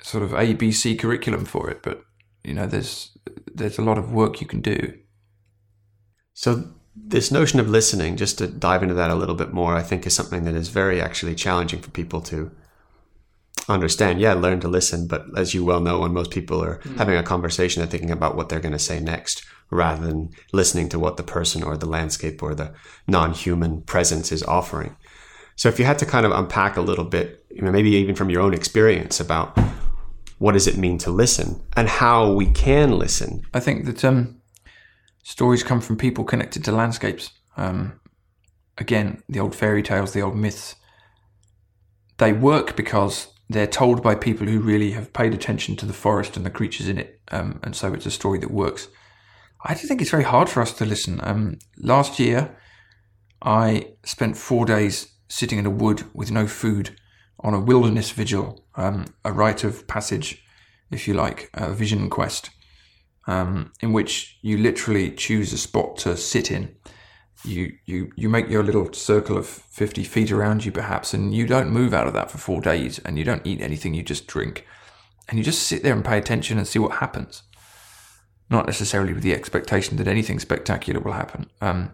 sort 0.00 0.22
of 0.22 0.30
ABC 0.30 0.96
curriculum 0.96 1.44
for 1.44 1.68
it 1.68 1.82
but 1.82 2.04
you 2.44 2.54
know 2.54 2.66
there's 2.66 3.18
there's 3.52 3.78
a 3.78 3.82
lot 3.82 3.98
of 3.98 4.12
work 4.12 4.40
you 4.40 4.46
can 4.46 4.60
do. 4.60 4.96
So 6.34 6.72
this 6.94 7.32
notion 7.32 7.60
of 7.60 7.68
listening, 7.68 8.16
just 8.16 8.38
to 8.38 8.46
dive 8.46 8.82
into 8.82 8.94
that 8.94 9.10
a 9.10 9.14
little 9.14 9.34
bit 9.34 9.52
more, 9.52 9.74
I 9.74 9.82
think 9.82 10.06
is 10.06 10.14
something 10.14 10.44
that 10.44 10.54
is 10.54 10.68
very 10.68 11.00
actually 11.00 11.34
challenging 11.34 11.80
for 11.80 11.90
people 11.90 12.20
to 12.22 12.50
understand. 13.68 14.20
Yeah, 14.20 14.34
learn 14.34 14.60
to 14.60 14.68
listen, 14.68 15.06
but 15.06 15.26
as 15.36 15.54
you 15.54 15.64
well 15.64 15.80
know, 15.80 16.00
when 16.00 16.12
most 16.12 16.30
people 16.30 16.62
are 16.62 16.78
mm. 16.78 16.96
having 16.96 17.16
a 17.16 17.22
conversation, 17.22 17.80
they're 17.80 17.90
thinking 17.90 18.10
about 18.10 18.36
what 18.36 18.48
they're 18.48 18.60
going 18.60 18.72
to 18.72 18.78
say 18.78 19.00
next 19.00 19.44
rather 19.70 20.06
than 20.06 20.30
listening 20.52 20.88
to 20.88 20.98
what 20.98 21.16
the 21.16 21.22
person 21.22 21.62
or 21.62 21.76
the 21.76 21.86
landscape 21.86 22.42
or 22.42 22.54
the 22.54 22.72
non-human 23.08 23.82
presence 23.82 24.30
is 24.30 24.42
offering. 24.44 24.96
So 25.56 25.68
if 25.68 25.78
you 25.78 25.84
had 25.84 25.98
to 25.98 26.06
kind 26.06 26.24
of 26.24 26.32
unpack 26.32 26.76
a 26.76 26.82
little 26.82 27.04
bit, 27.04 27.44
you 27.50 27.62
know, 27.62 27.72
maybe 27.72 27.90
even 27.90 28.14
from 28.14 28.30
your 28.30 28.42
own 28.42 28.54
experience 28.54 29.18
about 29.18 29.58
what 30.38 30.52
does 30.52 30.66
it 30.68 30.76
mean 30.76 30.98
to 30.98 31.10
listen 31.10 31.60
and 31.76 31.88
how 31.88 32.30
we 32.30 32.46
can 32.46 32.98
listen. 32.98 33.42
I 33.54 33.60
think 33.60 33.86
that 33.86 34.04
um, 34.04 34.36
Stories 35.26 35.64
come 35.64 35.80
from 35.80 35.96
people 35.96 36.22
connected 36.22 36.64
to 36.64 36.70
landscapes. 36.70 37.32
Um, 37.56 37.98
again, 38.78 39.24
the 39.28 39.40
old 39.40 39.56
fairy 39.56 39.82
tales, 39.82 40.12
the 40.12 40.22
old 40.22 40.36
myths. 40.36 40.76
They 42.18 42.32
work 42.32 42.76
because 42.76 43.26
they're 43.48 43.66
told 43.66 44.02
by 44.02 44.14
people 44.14 44.46
who 44.46 44.60
really 44.60 44.90
have 44.92 45.12
paid 45.12 45.34
attention 45.34 45.76
to 45.76 45.86
the 45.86 45.92
forest 45.92 46.36
and 46.36 46.44
the 46.44 46.50
creatures 46.50 46.88
in 46.88 46.98
it, 46.98 47.20
um, 47.30 47.60
and 47.62 47.76
so 47.76 47.94
it's 47.94 48.06
a 48.06 48.10
story 48.10 48.38
that 48.40 48.50
works. 48.50 48.88
I 49.64 49.74
do 49.74 49.86
think 49.86 50.00
it's 50.00 50.10
very 50.10 50.24
hard 50.24 50.48
for 50.48 50.60
us 50.60 50.72
to 50.74 50.84
listen. 50.84 51.20
Um, 51.22 51.58
last 51.78 52.18
year, 52.18 52.56
I 53.42 53.92
spent 54.04 54.36
four 54.36 54.66
days 54.66 55.12
sitting 55.28 55.58
in 55.58 55.66
a 55.66 55.70
wood 55.70 56.04
with 56.14 56.30
no 56.30 56.46
food 56.46 56.96
on 57.40 57.54
a 57.54 57.60
wilderness 57.60 58.10
vigil, 58.10 58.64
um, 58.76 59.06
a 59.24 59.32
rite 59.32 59.64
of 59.64 59.86
passage, 59.86 60.42
if 60.90 61.08
you 61.08 61.14
like, 61.14 61.50
a 61.54 61.72
vision 61.72 62.08
quest. 62.10 62.50
um, 63.26 63.72
in 63.80 63.92
which 63.92 64.38
you 64.42 64.58
literally 64.58 65.10
choose 65.10 65.52
a 65.52 65.58
spot 65.58 65.96
to 65.98 66.16
sit 66.16 66.50
in. 66.50 66.74
You, 67.44 67.76
you, 67.84 68.12
you 68.16 68.28
make 68.28 68.48
your 68.48 68.62
little 68.62 68.92
circle 68.92 69.36
of 69.36 69.46
50 69.46 70.04
feet 70.04 70.32
around 70.32 70.64
you, 70.64 70.72
perhaps, 70.72 71.14
and 71.14 71.34
you 71.34 71.46
don't 71.46 71.70
move 71.70 71.94
out 71.94 72.06
of 72.06 72.14
that 72.14 72.30
for 72.30 72.38
four 72.38 72.60
days 72.60 72.98
and 73.00 73.18
you 73.18 73.24
don't 73.24 73.46
eat 73.46 73.60
anything, 73.60 73.94
you 73.94 74.02
just 74.02 74.26
drink. 74.26 74.66
And 75.28 75.38
you 75.38 75.44
just 75.44 75.62
sit 75.62 75.82
there 75.82 75.94
and 75.94 76.04
pay 76.04 76.18
attention 76.18 76.58
and 76.58 76.66
see 76.66 76.78
what 76.78 76.96
happens. 76.96 77.42
Not 78.48 78.66
necessarily 78.66 79.12
with 79.12 79.22
the 79.22 79.34
expectation 79.34 79.96
that 79.96 80.08
anything 80.08 80.38
spectacular 80.38 81.00
will 81.00 81.12
happen. 81.12 81.50
Um, 81.60 81.92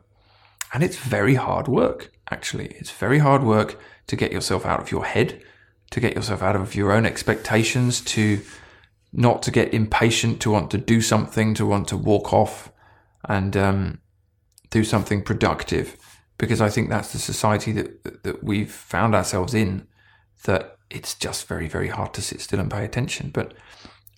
and 0.72 0.82
it's 0.82 0.96
very 0.96 1.34
hard 1.34 1.66
work, 1.66 2.12
actually. 2.30 2.76
It's 2.78 2.90
very 2.90 3.18
hard 3.18 3.42
work 3.42 3.78
to 4.06 4.16
get 4.16 4.32
yourself 4.32 4.64
out 4.64 4.80
of 4.80 4.90
your 4.90 5.04
head, 5.04 5.42
to 5.90 6.00
get 6.00 6.14
yourself 6.14 6.42
out 6.42 6.56
of 6.56 6.74
your 6.74 6.92
own 6.92 7.04
expectations, 7.04 8.00
to 8.02 8.40
not 9.12 9.42
to 9.42 9.50
get 9.50 9.74
impatient, 9.74 10.40
to 10.40 10.50
want 10.50 10.70
to 10.70 10.78
do 10.78 11.00
something, 11.00 11.54
to 11.54 11.66
want 11.66 11.88
to 11.88 11.96
walk 11.96 12.32
off 12.32 12.72
and 13.28 13.56
um, 13.56 13.98
do 14.72 14.82
something 14.82 15.22
productive. 15.22 15.96
Because 16.38 16.60
I 16.60 16.70
think 16.70 16.88
that's 16.88 17.12
the 17.12 17.20
society 17.20 17.70
that, 17.72 18.22
that 18.24 18.42
we've 18.42 18.72
found 18.72 19.14
ourselves 19.14 19.54
in, 19.54 19.86
that 20.44 20.76
it's 20.90 21.14
just 21.14 21.46
very, 21.46 21.68
very 21.68 21.88
hard 21.88 22.12
to 22.14 22.22
sit 22.22 22.40
still 22.40 22.58
and 22.58 22.70
pay 22.70 22.84
attention. 22.84 23.30
But 23.30 23.54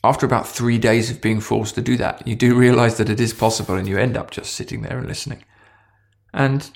after 0.03 0.25
about 0.25 0.49
three 0.49 0.79
days 0.79 1.11
of 1.11 1.21
being 1.21 1.40
forced 1.40 1.75
to 1.75 1.83
do 1.83 1.99
that, 1.99 2.27
you 2.27 2.35
do 2.35 2.55
realize 2.59 2.97
that 2.97 3.11
it 3.11 3.21
is 3.21 3.35
possible 3.35 3.75
and 3.75 3.87
you 3.87 3.99
end 3.99 4.17
up 4.17 4.31
just 4.31 4.55
sitting 4.55 4.81
there 4.81 4.97
and 4.97 5.07
listening. 5.07 5.45
And 6.33 6.71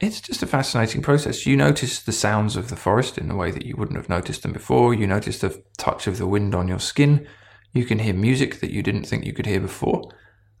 it's 0.00 0.20
just 0.20 0.42
a 0.42 0.46
fascinating 0.46 1.00
process. 1.00 1.46
You 1.46 1.56
notice 1.56 2.00
the 2.00 2.12
sounds 2.12 2.56
of 2.56 2.68
the 2.68 2.76
forest 2.76 3.16
in 3.16 3.30
a 3.30 3.36
way 3.36 3.50
that 3.50 3.64
you 3.64 3.76
wouldn't 3.76 3.98
have 3.98 4.08
noticed 4.08 4.42
them 4.42 4.52
before. 4.52 4.92
You 4.92 5.06
notice 5.06 5.38
the 5.38 5.62
touch 5.78 6.06
of 6.06 6.18
the 6.18 6.26
wind 6.26 6.54
on 6.54 6.68
your 6.68 6.78
skin. 6.78 7.26
You 7.72 7.84
can 7.84 8.00
hear 8.00 8.14
music 8.14 8.60
that 8.60 8.70
you 8.70 8.82
didn't 8.82 9.04
think 9.04 9.24
you 9.24 9.32
could 9.32 9.46
hear 9.46 9.60
before. 9.60 10.10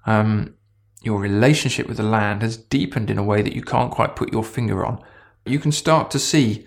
Um, 0.06 0.54
your 1.02 1.18
relationship 1.18 1.88
with 1.88 1.96
the 1.96 2.02
land 2.02 2.42
has 2.42 2.56
deepened 2.56 3.10
in 3.10 3.18
a 3.18 3.22
way 3.22 3.42
that 3.42 3.54
you 3.54 3.62
can't 3.62 3.90
quite 3.90 4.16
put 4.16 4.32
your 4.32 4.44
finger 4.44 4.84
on. 4.84 5.02
You 5.46 5.58
can 5.58 5.72
start 5.72 6.10
to 6.10 6.18
see, 6.18 6.66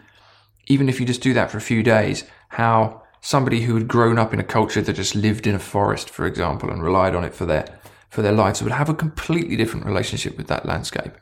even 0.67 0.89
if 0.89 1.00
you 1.00 1.06
just 1.06 1.22
do 1.22 1.34
that 1.34 1.52
for 1.52 1.58
a 1.58 1.62
few 1.62 1.84
days, 1.84 2.24
how 2.50 3.04
somebody 3.22 3.62
who 3.62 3.76
had 3.76 3.88
grown 3.88 4.17
up 4.17 4.34
in 4.34 4.39
a 4.39 4.43
culture 4.43 4.82
that 4.82 4.93
just 4.93 5.15
lived 5.15 5.48
in 5.48 5.56
a 5.56 5.60
forest, 5.60 6.10
for 6.10 6.26
example, 6.26 6.69
and 6.69 6.84
relied 6.84 7.15
on 7.15 7.24
it 7.24 7.34
for 7.34 7.46
their 7.46 7.80
for 8.10 8.22
their 8.22 8.32
lives 8.32 8.62
would 8.62 8.72
have 8.72 8.89
a 8.89 8.93
completely 8.93 9.56
different 9.56 9.88
relationship 9.88 10.38
with 10.38 10.46
that 10.46 10.67
landscape. 10.67 11.13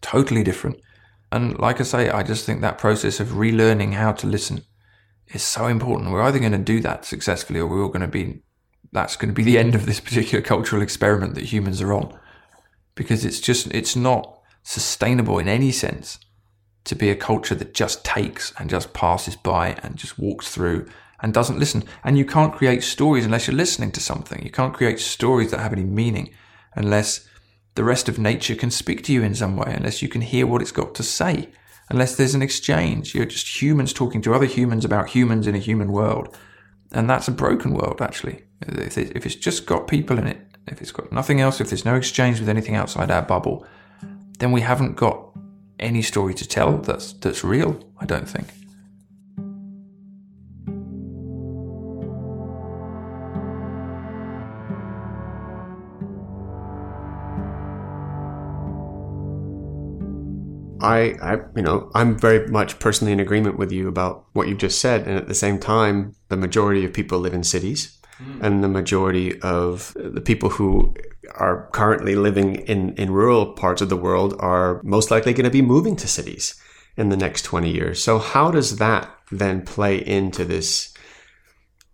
Totally 0.00 0.42
different. 0.42 0.80
And 1.30 1.56
like 1.60 1.80
I 1.80 1.84
say, 1.84 2.10
I 2.10 2.24
just 2.24 2.44
think 2.44 2.60
that 2.60 2.76
process 2.76 3.20
of 3.20 3.28
relearning 3.28 3.92
how 3.92 4.10
to 4.10 4.26
listen 4.26 4.64
is 5.28 5.44
so 5.44 5.66
important. 5.66 6.10
We're 6.10 6.22
either 6.22 6.40
going 6.40 6.52
to 6.52 6.58
do 6.58 6.80
that 6.80 7.04
successfully 7.04 7.60
or 7.60 7.68
we're 7.68 7.84
all 7.84 7.88
going 7.88 8.00
to 8.00 8.08
be, 8.08 8.42
that's 8.92 9.16
going 9.16 9.28
to 9.28 9.34
be 9.34 9.44
the 9.44 9.58
end 9.58 9.74
of 9.74 9.86
this 9.86 10.00
particular 10.00 10.42
cultural 10.42 10.82
experiment 10.82 11.34
that 11.34 11.44
humans 11.44 11.80
are 11.80 11.92
on. 11.92 12.18
Because 12.94 13.24
it's 13.24 13.40
just, 13.40 13.68
it's 13.68 13.96
not 13.96 14.38
sustainable 14.62 15.38
in 15.38 15.48
any 15.48 15.72
sense 15.72 16.18
to 16.84 16.94
be 16.94 17.10
a 17.10 17.16
culture 17.16 17.54
that 17.54 17.74
just 17.74 18.04
takes 18.04 18.52
and 18.58 18.68
just 18.68 18.92
passes 18.92 19.36
by 19.36 19.76
and 19.82 19.96
just 19.96 20.18
walks 20.18 20.52
through 20.52 20.88
and 21.20 21.32
doesn't 21.32 21.58
listen. 21.58 21.84
And 22.04 22.18
you 22.18 22.24
can't 22.24 22.54
create 22.54 22.82
stories 22.82 23.24
unless 23.24 23.46
you're 23.46 23.56
listening 23.56 23.92
to 23.92 24.00
something. 24.00 24.42
You 24.42 24.50
can't 24.50 24.74
create 24.74 25.00
stories 25.00 25.50
that 25.52 25.60
have 25.60 25.72
any 25.72 25.84
meaning 25.84 26.34
unless 26.74 27.26
the 27.74 27.84
rest 27.84 28.08
of 28.08 28.18
nature 28.18 28.54
can 28.54 28.70
speak 28.70 29.02
to 29.04 29.12
you 29.12 29.22
in 29.22 29.34
some 29.34 29.56
way, 29.56 29.72
unless 29.74 30.02
you 30.02 30.08
can 30.08 30.20
hear 30.20 30.46
what 30.46 30.60
it's 30.60 30.72
got 30.72 30.94
to 30.96 31.02
say 31.02 31.48
unless 31.92 32.16
there's 32.16 32.34
an 32.34 32.42
exchange. 32.42 33.14
You're 33.14 33.26
just 33.26 33.60
humans 33.60 33.92
talking 33.92 34.22
to 34.22 34.34
other 34.34 34.46
humans 34.46 34.84
about 34.84 35.10
humans 35.10 35.46
in 35.46 35.54
a 35.54 35.58
human 35.58 35.92
world. 35.92 36.36
And 36.92 37.08
that's 37.08 37.28
a 37.28 37.32
broken 37.32 37.74
world, 37.74 38.00
actually. 38.00 38.44
If 38.60 39.26
it's 39.26 39.34
just 39.34 39.66
got 39.66 39.88
people 39.88 40.18
in 40.18 40.26
it, 40.26 40.38
if 40.68 40.80
it's 40.80 40.92
got 40.92 41.10
nothing 41.10 41.40
else, 41.40 41.60
if 41.60 41.70
there's 41.70 41.84
no 41.84 41.96
exchange 41.96 42.38
with 42.38 42.48
anything 42.48 42.76
outside 42.76 43.10
our 43.10 43.22
bubble, 43.22 43.66
then 44.38 44.52
we 44.52 44.60
haven't 44.60 44.96
got 44.96 45.30
any 45.80 46.02
story 46.02 46.34
to 46.34 46.46
tell 46.46 46.78
that's, 46.78 47.12
that's 47.14 47.42
real, 47.42 47.82
I 47.98 48.06
don't 48.06 48.28
think. 48.28 48.48
I, 60.82 61.14
I, 61.22 61.34
you 61.56 61.62
know, 61.62 61.90
I'm 61.94 62.18
very 62.18 62.46
much 62.48 62.78
personally 62.78 63.12
in 63.12 63.20
agreement 63.20 63.56
with 63.56 63.72
you 63.72 63.88
about 63.88 64.26
what 64.32 64.48
you've 64.48 64.58
just 64.58 64.80
said. 64.80 65.06
And 65.06 65.16
at 65.16 65.28
the 65.28 65.34
same 65.34 65.58
time, 65.58 66.14
the 66.28 66.36
majority 66.36 66.84
of 66.84 66.92
people 66.92 67.20
live 67.20 67.34
in 67.34 67.44
cities, 67.44 67.98
mm. 68.20 68.42
and 68.42 68.62
the 68.62 68.68
majority 68.68 69.40
of 69.40 69.96
the 69.96 70.20
people 70.20 70.50
who 70.50 70.94
are 71.34 71.70
currently 71.72 72.16
living 72.16 72.56
in, 72.56 72.94
in 72.96 73.10
rural 73.10 73.52
parts 73.52 73.80
of 73.80 73.88
the 73.88 73.96
world 73.96 74.34
are 74.40 74.80
most 74.82 75.10
likely 75.10 75.32
going 75.32 75.44
to 75.44 75.50
be 75.50 75.62
moving 75.62 75.96
to 75.96 76.08
cities 76.08 76.60
in 76.96 77.08
the 77.08 77.16
next 77.16 77.42
20 77.42 77.70
years. 77.70 78.02
So, 78.02 78.18
how 78.18 78.50
does 78.50 78.76
that 78.78 79.08
then 79.30 79.62
play 79.64 79.96
into 79.96 80.44
this 80.44 80.92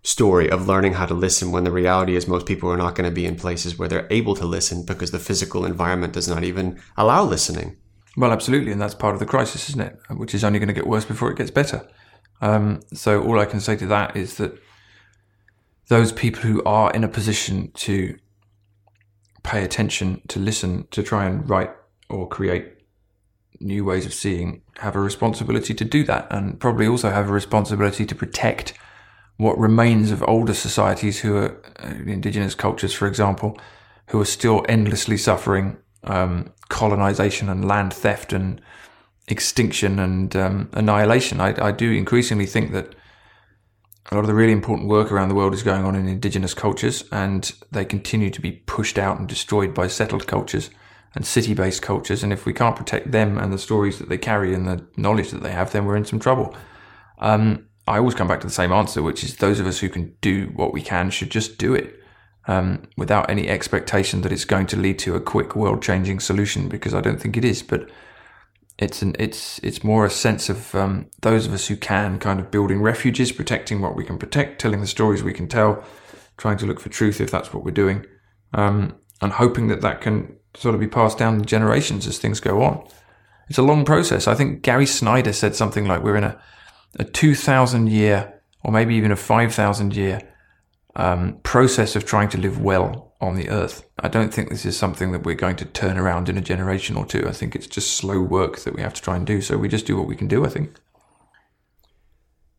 story 0.02 0.50
of 0.50 0.66
learning 0.66 0.94
how 0.94 1.06
to 1.06 1.14
listen 1.14 1.52
when 1.52 1.64
the 1.64 1.70
reality 1.70 2.16
is 2.16 2.26
most 2.26 2.46
people 2.46 2.70
are 2.70 2.76
not 2.76 2.94
going 2.94 3.08
to 3.08 3.14
be 3.14 3.26
in 3.26 3.36
places 3.36 3.78
where 3.78 3.88
they're 3.88 4.06
able 4.10 4.34
to 4.34 4.46
listen 4.46 4.84
because 4.84 5.10
the 5.10 5.18
physical 5.18 5.64
environment 5.64 6.14
does 6.14 6.28
not 6.28 6.44
even 6.44 6.80
allow 6.96 7.22
listening? 7.22 7.76
Well, 8.18 8.32
absolutely, 8.32 8.72
and 8.72 8.80
that's 8.80 8.96
part 8.96 9.14
of 9.14 9.20
the 9.20 9.26
crisis, 9.26 9.68
isn't 9.68 9.80
it? 9.80 9.96
Which 10.10 10.34
is 10.34 10.42
only 10.42 10.58
going 10.58 10.66
to 10.66 10.74
get 10.74 10.88
worse 10.88 11.04
before 11.04 11.30
it 11.30 11.38
gets 11.38 11.52
better. 11.52 11.88
Um, 12.40 12.80
so 12.92 13.22
all 13.22 13.38
I 13.38 13.44
can 13.44 13.60
say 13.60 13.76
to 13.76 13.86
that 13.86 14.16
is 14.16 14.38
that 14.38 14.60
those 15.86 16.10
people 16.10 16.42
who 16.42 16.60
are 16.64 16.90
in 16.90 17.04
a 17.04 17.08
position 17.08 17.70
to 17.74 18.18
pay 19.44 19.62
attention, 19.62 20.20
to 20.26 20.40
listen, 20.40 20.88
to 20.90 21.04
try 21.04 21.26
and 21.26 21.48
write 21.48 21.70
or 22.10 22.26
create 22.28 22.72
new 23.60 23.84
ways 23.84 24.04
of 24.04 24.12
seeing 24.12 24.62
have 24.78 24.96
a 24.96 25.00
responsibility 25.00 25.72
to 25.74 25.84
do 25.84 26.02
that 26.02 26.26
and 26.32 26.58
probably 26.58 26.88
also 26.88 27.10
have 27.10 27.28
a 27.28 27.32
responsibility 27.32 28.04
to 28.04 28.16
protect 28.16 28.74
what 29.36 29.56
remains 29.58 30.10
of 30.10 30.24
older 30.26 30.54
societies 30.54 31.20
who 31.20 31.36
are 31.36 31.62
uh, 31.78 31.94
indigenous 32.04 32.56
cultures, 32.56 32.92
for 32.92 33.06
example, 33.06 33.56
who 34.08 34.20
are 34.20 34.24
still 34.24 34.66
endlessly 34.68 35.16
suffering 35.16 35.76
um, 36.04 36.52
colonization 36.68 37.48
and 37.48 37.66
land 37.66 37.92
theft 37.92 38.32
and 38.32 38.60
extinction 39.26 39.98
and 39.98 40.34
um, 40.36 40.70
annihilation. 40.72 41.40
I, 41.40 41.54
I, 41.66 41.72
do 41.72 41.90
increasingly 41.90 42.46
think 42.46 42.72
that 42.72 42.94
a 44.10 44.14
lot 44.14 44.22
of 44.22 44.26
the 44.26 44.34
really 44.34 44.52
important 44.52 44.88
work 44.88 45.12
around 45.12 45.28
the 45.28 45.34
world 45.34 45.52
is 45.52 45.62
going 45.62 45.84
on 45.84 45.94
in 45.94 46.08
indigenous 46.08 46.54
cultures, 46.54 47.04
and 47.12 47.52
they 47.70 47.84
continue 47.84 48.30
to 48.30 48.40
be 48.40 48.52
pushed 48.52 48.98
out 48.98 49.18
and 49.18 49.28
destroyed 49.28 49.74
by 49.74 49.86
settled 49.86 50.26
cultures 50.26 50.70
and 51.14 51.26
city 51.26 51.52
based 51.52 51.82
cultures. 51.82 52.22
And 52.22 52.32
if 52.32 52.46
we 52.46 52.54
can't 52.54 52.76
protect 52.76 53.10
them 53.10 53.38
and 53.38 53.52
the 53.52 53.58
stories 53.58 53.98
that 53.98 54.08
they 54.08 54.18
carry 54.18 54.54
and 54.54 54.66
the 54.66 54.86
knowledge 54.96 55.30
that 55.30 55.42
they 55.42 55.52
have, 55.52 55.72
then 55.72 55.84
we're 55.84 55.96
in 55.96 56.04
some 56.04 56.20
trouble. 56.20 56.54
Um, 57.18 57.66
I 57.86 57.98
always 57.98 58.14
come 58.14 58.28
back 58.28 58.40
to 58.40 58.46
the 58.46 58.52
same 58.52 58.72
answer, 58.72 59.02
which 59.02 59.24
is 59.24 59.36
those 59.36 59.60
of 59.60 59.66
us 59.66 59.78
who 59.78 59.88
can 59.88 60.14
do 60.20 60.52
what 60.54 60.72
we 60.72 60.82
can 60.82 61.10
should 61.10 61.30
just 61.30 61.58
do 61.58 61.74
it 61.74 61.97
um, 62.48 62.82
without 62.96 63.30
any 63.30 63.48
expectation 63.48 64.22
that 64.22 64.32
it's 64.32 64.44
going 64.44 64.66
to 64.66 64.76
lead 64.76 64.98
to 65.00 65.14
a 65.14 65.20
quick 65.20 65.54
world 65.54 65.82
changing 65.82 66.18
solution 66.18 66.68
because 66.68 66.94
I 66.94 67.00
don't 67.00 67.20
think 67.20 67.36
it 67.36 67.44
is. 67.44 67.62
But 67.62 67.88
it's 68.78 69.02
an 69.02 69.14
it's 69.18 69.58
it's 69.60 69.84
more 69.84 70.06
a 70.06 70.10
sense 70.10 70.48
of 70.48 70.74
um, 70.74 71.10
those 71.20 71.46
of 71.46 71.52
us 71.52 71.68
who 71.68 71.76
can 71.76 72.18
kind 72.18 72.40
of 72.40 72.50
building 72.50 72.80
refuges, 72.80 73.30
protecting 73.30 73.80
what 73.80 73.94
we 73.94 74.04
can 74.04 74.18
protect, 74.18 74.60
telling 74.60 74.80
the 74.80 74.86
stories 74.86 75.22
we 75.22 75.32
can 75.32 75.46
tell, 75.46 75.84
trying 76.38 76.56
to 76.58 76.66
look 76.66 76.80
for 76.80 76.88
truth 76.88 77.20
if 77.20 77.30
that's 77.30 77.52
what 77.52 77.64
we're 77.64 77.70
doing, 77.70 78.04
um, 78.54 78.96
and 79.20 79.32
hoping 79.32 79.68
that 79.68 79.82
that 79.82 80.00
can 80.00 80.34
sort 80.54 80.74
of 80.74 80.80
be 80.80 80.88
passed 80.88 81.18
down 81.18 81.44
generations 81.44 82.06
as 82.06 82.18
things 82.18 82.40
go 82.40 82.62
on. 82.62 82.84
It's 83.48 83.58
a 83.58 83.62
long 83.62 83.84
process. 83.84 84.26
I 84.26 84.34
think 84.34 84.62
Gary 84.62 84.86
Snyder 84.86 85.32
said 85.32 85.54
something 85.54 85.86
like 85.86 86.02
we're 86.02 86.16
in 86.16 86.24
a 86.24 86.40
a 86.98 87.04
two 87.04 87.34
thousand 87.34 87.90
year 87.90 88.40
or 88.64 88.72
maybe 88.72 88.94
even 88.94 89.10
a 89.10 89.16
five 89.16 89.54
thousand 89.54 89.94
year 89.94 90.22
um, 90.98 91.38
process 91.44 91.96
of 91.96 92.04
trying 92.04 92.28
to 92.28 92.38
live 92.38 92.60
well 92.60 93.14
on 93.20 93.36
the 93.36 93.48
earth. 93.48 93.88
I 94.00 94.08
don't 94.08 94.34
think 94.34 94.50
this 94.50 94.66
is 94.66 94.76
something 94.76 95.12
that 95.12 95.24
we're 95.24 95.34
going 95.34 95.56
to 95.56 95.64
turn 95.64 95.96
around 95.96 96.28
in 96.28 96.36
a 96.36 96.42
generation 96.42 96.96
or 96.96 97.06
two. 97.06 97.26
I 97.26 97.32
think 97.32 97.54
it's 97.54 97.66
just 97.66 97.96
slow 97.96 98.20
work 98.20 98.60
that 98.60 98.74
we 98.74 98.82
have 98.82 98.94
to 98.94 99.02
try 99.02 99.16
and 99.16 99.26
do. 99.26 99.40
So 99.40 99.56
we 99.56 99.68
just 99.68 99.86
do 99.86 99.96
what 99.96 100.06
we 100.06 100.16
can 100.16 100.28
do, 100.28 100.44
I 100.44 100.48
think. 100.48 100.76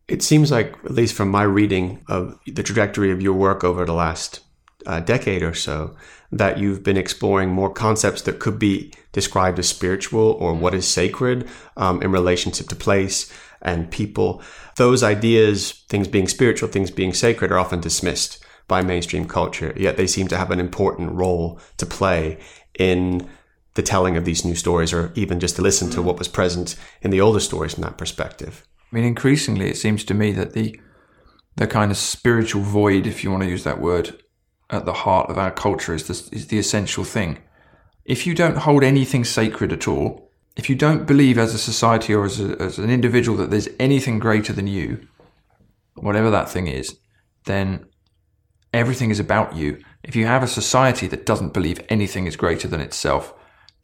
It 0.08 0.24
seems 0.24 0.52
like, 0.52 0.74
at 0.86 0.92
least 0.92 1.14
from 1.14 1.30
my 1.30 1.44
reading 1.44 2.04
of 2.08 2.40
the 2.48 2.64
trajectory 2.64 3.12
of 3.12 3.22
your 3.22 3.34
work 3.34 3.64
over 3.64 3.86
the 3.86 3.94
last 3.94 4.40
uh, 4.88 5.02
decade 5.02 5.44
or 5.44 5.54
so, 5.54 5.96
that 6.32 6.58
you've 6.58 6.84
been 6.84 6.98
exploring 6.98 7.50
more 7.50 7.72
concepts 7.72 8.22
that 8.24 8.40
could 8.40 8.58
be 8.58 8.92
described 9.12 9.60
as 9.60 9.68
spiritual 9.68 10.32
or 10.40 10.54
what 10.54 10.74
is 10.74 10.88
sacred 10.88 11.48
um, 11.78 12.02
in 12.02 12.12
relationship 12.12 12.68
to 12.70 12.76
place 12.76 13.32
and 13.62 13.92
people. 13.92 14.42
Those 14.78 15.04
ideas, 15.04 15.72
things 15.90 16.08
being 16.08 16.28
spiritual, 16.28 16.70
things 16.70 16.92
being 16.92 17.14
sacred, 17.14 17.52
are 17.52 17.60
often 17.60 17.80
dismissed 17.80 18.44
by 18.68 18.82
mainstream 18.82 19.28
culture, 19.28 19.74
yet 19.76 19.98
they 19.98 20.08
seem 20.08 20.28
to 20.28 20.38
have 20.38 20.52
an 20.52 20.60
important 20.60 21.12
role 21.12 21.60
to 21.78 21.86
play 21.86 22.40
in 22.78 23.28
the 23.74 23.82
telling 23.82 24.18
of 24.18 24.26
these 24.26 24.46
new 24.46 24.56
stories, 24.56 24.94
or 24.94 25.12
even 25.16 25.40
just 25.40 25.56
to 25.56 25.62
listen 25.62 25.90
to 25.90 26.00
mm. 26.00 26.04
what 26.04 26.18
was 26.18 26.28
present 26.28 26.76
in 27.02 27.12
the 27.12 27.22
older 27.22 27.40
stories 27.40 27.74
from 27.74 27.84
that 27.84 27.98
perspective. 27.98 28.66
I 28.92 28.96
mean, 28.96 29.06
increasingly, 29.06 29.70
it 29.70 29.78
seems 29.78 30.04
to 30.06 30.14
me 30.14 30.32
that 30.34 30.54
the 30.54 30.80
the 31.56 31.68
kind 31.68 31.92
of 31.92 31.98
spiritual 31.98 32.62
void, 32.62 33.06
if 33.06 33.24
you 33.24 33.32
want 33.32 33.44
to 33.44 33.50
use 33.50 33.66
that 33.66 33.82
word, 33.82 34.22
at 34.70 34.86
the 34.86 34.94
heart 34.94 35.30
of 35.30 35.38
our 35.38 35.52
culture 35.52 35.94
is 35.94 36.08
the, 36.08 36.36
is 36.36 36.48
the 36.48 36.60
essential 36.60 37.04
thing. 37.04 37.40
If 38.06 38.26
you 38.26 38.34
don't 38.34 38.58
hold 38.58 38.84
anything 38.84 39.26
sacred 39.26 39.74
at 39.74 39.88
all, 39.88 40.29
if 40.60 40.70
you 40.70 40.76
don't 40.76 41.08
believe 41.08 41.38
as 41.38 41.54
a 41.54 41.58
society 41.58 42.14
or 42.14 42.26
as, 42.26 42.42
a, 42.42 42.62
as 42.62 42.78
an 42.80 42.90
individual 42.90 43.38
that 43.38 43.50
there's 43.50 43.70
anything 43.80 44.20
greater 44.20 44.52
than 44.52 44.68
you, 44.68 45.08
whatever 45.96 46.30
that 46.30 46.50
thing 46.50 46.68
is, 46.68 47.00
then 47.46 47.86
everything 48.74 49.10
is 49.10 49.22
about 49.22 49.56
you. 49.56 49.82
If 50.04 50.18
you 50.18 50.26
have 50.26 50.44
a 50.44 50.48
society 50.48 51.08
that 51.08 51.26
doesn't 51.26 51.54
believe 51.54 51.80
anything 51.88 52.26
is 52.28 52.36
greater 52.36 52.68
than 52.68 52.82
itself, 52.82 53.34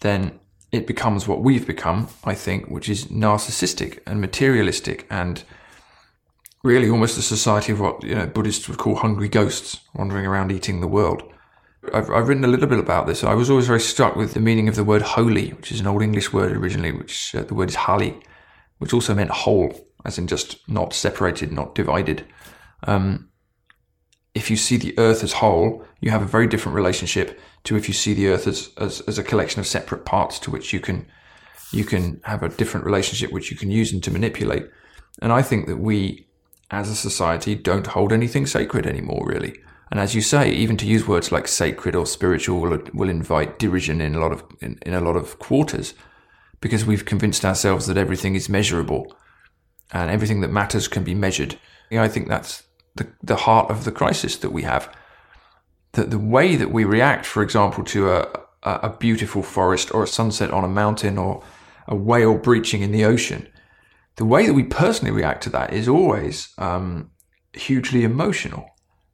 then 0.02 0.38
it 0.74 0.86
becomes 0.86 1.30
what 1.30 1.42
we've 1.42 1.66
become, 1.66 2.10
I 2.26 2.36
think, 2.36 2.68
which 2.68 2.90
is 2.90 3.06
narcissistic 3.06 4.00
and 4.06 4.20
materialistic 4.20 5.08
and 5.10 5.46
really 6.62 6.90
almost 6.90 7.18
a 7.18 7.22
society 7.22 7.72
of 7.72 7.80
what 7.80 8.04
you 8.04 8.16
know 8.16 8.28
Buddhists 8.28 8.68
would 8.68 8.80
call 8.80 8.96
hungry 8.96 9.30
ghosts 9.30 9.80
wandering 9.94 10.26
around 10.26 10.52
eating 10.52 10.82
the 10.82 10.88
world. 10.88 11.24
I've, 11.94 12.10
I've 12.10 12.28
written 12.28 12.44
a 12.44 12.48
little 12.48 12.68
bit 12.68 12.80
about 12.80 13.08
this. 13.08 13.24
I 13.24 13.34
was 13.34 13.50
always 13.50 13.68
very 13.68 13.80
struck 13.80 14.16
with 14.16 14.34
the 14.34 14.40
meaning 14.40 14.68
of 14.68 14.76
the 14.76 14.84
word 14.84 15.02
holy, 15.02 15.50
which 15.52 15.72
is 15.72 15.80
an 15.80 15.88
old 15.88 16.02
English 16.02 16.34
word 16.34 16.52
originally, 16.52 16.92
which 16.92 17.34
uh, 17.36 17.44
the 17.44 17.54
word 17.54 17.70
is 17.70 17.76
hali, 17.76 18.20
which 18.80 18.94
also 18.94 19.14
meant 19.14 19.30
whole, 19.30 19.74
as 20.06 20.18
in 20.18 20.28
just 20.28 20.58
not 20.70 20.94
separated, 20.94 21.52
not 21.52 21.76
divided. 21.76 22.26
Um, 22.84 23.30
if 24.34 24.50
you 24.50 24.58
see 24.58 24.78
the 24.78 24.98
earth 24.98 25.24
as 25.24 25.34
whole, 25.34 25.86
you 26.02 26.12
have 26.12 26.22
a 26.22 26.26
very 26.28 26.48
different 26.48 26.76
relationship 26.76 27.40
to 27.64 27.76
if 27.76 27.88
you 27.88 27.94
see 27.94 28.14
the 28.14 28.28
earth 28.28 28.48
as, 28.48 28.70
as, 28.78 29.02
as 29.02 29.18
a 29.18 29.24
collection 29.24 29.60
of 29.60 29.68
separate 29.68 30.06
parts 30.06 30.40
to 30.40 30.52
which 30.52 30.74
you 30.74 30.80
can 30.80 31.08
you 31.72 31.84
can 31.84 32.22
have 32.24 32.44
a 32.44 32.50
different 32.50 32.86
relationship 32.86 33.32
which 33.32 33.50
you 33.52 33.58
can 33.58 33.72
use 33.72 33.92
and 33.92 34.04
to 34.04 34.12
manipulate. 34.12 34.70
And 35.22 35.34
I 35.34 35.42
think 35.42 35.68
that 35.68 35.78
we 35.78 36.28
as 36.72 36.90
a 36.90 36.96
society 36.96 37.56
don't 37.56 37.88
hold 37.88 38.14
anything 38.14 38.46
sacred 38.46 38.86
anymore, 38.86 39.26
really. 39.26 39.60
And 39.92 40.00
as 40.00 40.16
you 40.16 40.22
say, 40.22 40.52
even 40.52 40.78
to 40.78 40.86
use 40.86 41.08
words 41.08 41.32
like 41.32 41.48
sacred 41.48 41.96
or 41.96 42.06
spiritual 42.06 42.60
will, 42.60 42.80
will 42.94 43.10
invite 43.10 43.60
derision 43.60 44.02
in 44.02 44.16
a 44.16 44.20
lot 44.20 44.32
of 44.32 44.44
in, 44.62 44.80
in 44.86 44.94
a 44.94 45.02
lot 45.02 45.16
of 45.16 45.38
quarters, 45.40 45.94
because 46.60 46.86
we've 46.86 47.06
convinced 47.06 47.46
ourselves 47.46 47.86
that 47.86 47.98
everything 47.98 48.36
is 48.36 48.50
measurable, 48.50 49.16
and 49.92 50.10
everything 50.10 50.42
that 50.42 50.52
matters 50.52 50.88
can 50.88 51.04
be 51.04 51.14
measured. 51.14 51.60
You 51.90 51.98
know, 51.98 52.04
I 52.04 52.10
think 52.10 52.28
that's 52.28 52.64
the 52.96 53.08
the 53.22 53.36
heart 53.36 53.70
of 53.70 53.84
the 53.84 53.92
crisis 53.92 54.38
that 54.38 54.52
we 54.52 54.64
have. 54.64 54.94
That 55.92 56.10
the 56.10 56.20
way 56.20 56.56
that 56.56 56.72
we 56.72 56.84
react, 56.84 57.26
for 57.26 57.44
example, 57.44 57.84
to 57.86 58.12
a 58.12 58.28
a 58.64 58.98
beautiful 58.98 59.44
forest 59.44 59.94
or 59.94 60.04
a 60.04 60.08
sunset 60.08 60.50
on 60.50 60.64
a 60.64 60.68
mountain 60.68 61.20
or 61.20 61.44
a 61.88 61.96
whale 61.96 62.36
breaching 62.36 62.82
in 62.82 62.92
the 62.92 63.06
ocean, 63.06 63.48
the 64.16 64.26
way 64.26 64.48
that 64.48 64.56
we 64.56 64.64
personally 64.64 65.12
react 65.12 65.44
to 65.44 65.52
that 65.52 65.72
is 65.72 65.88
always 65.88 66.52
um, 66.58 67.12
hugely 67.54 68.04
emotional. 68.04 68.66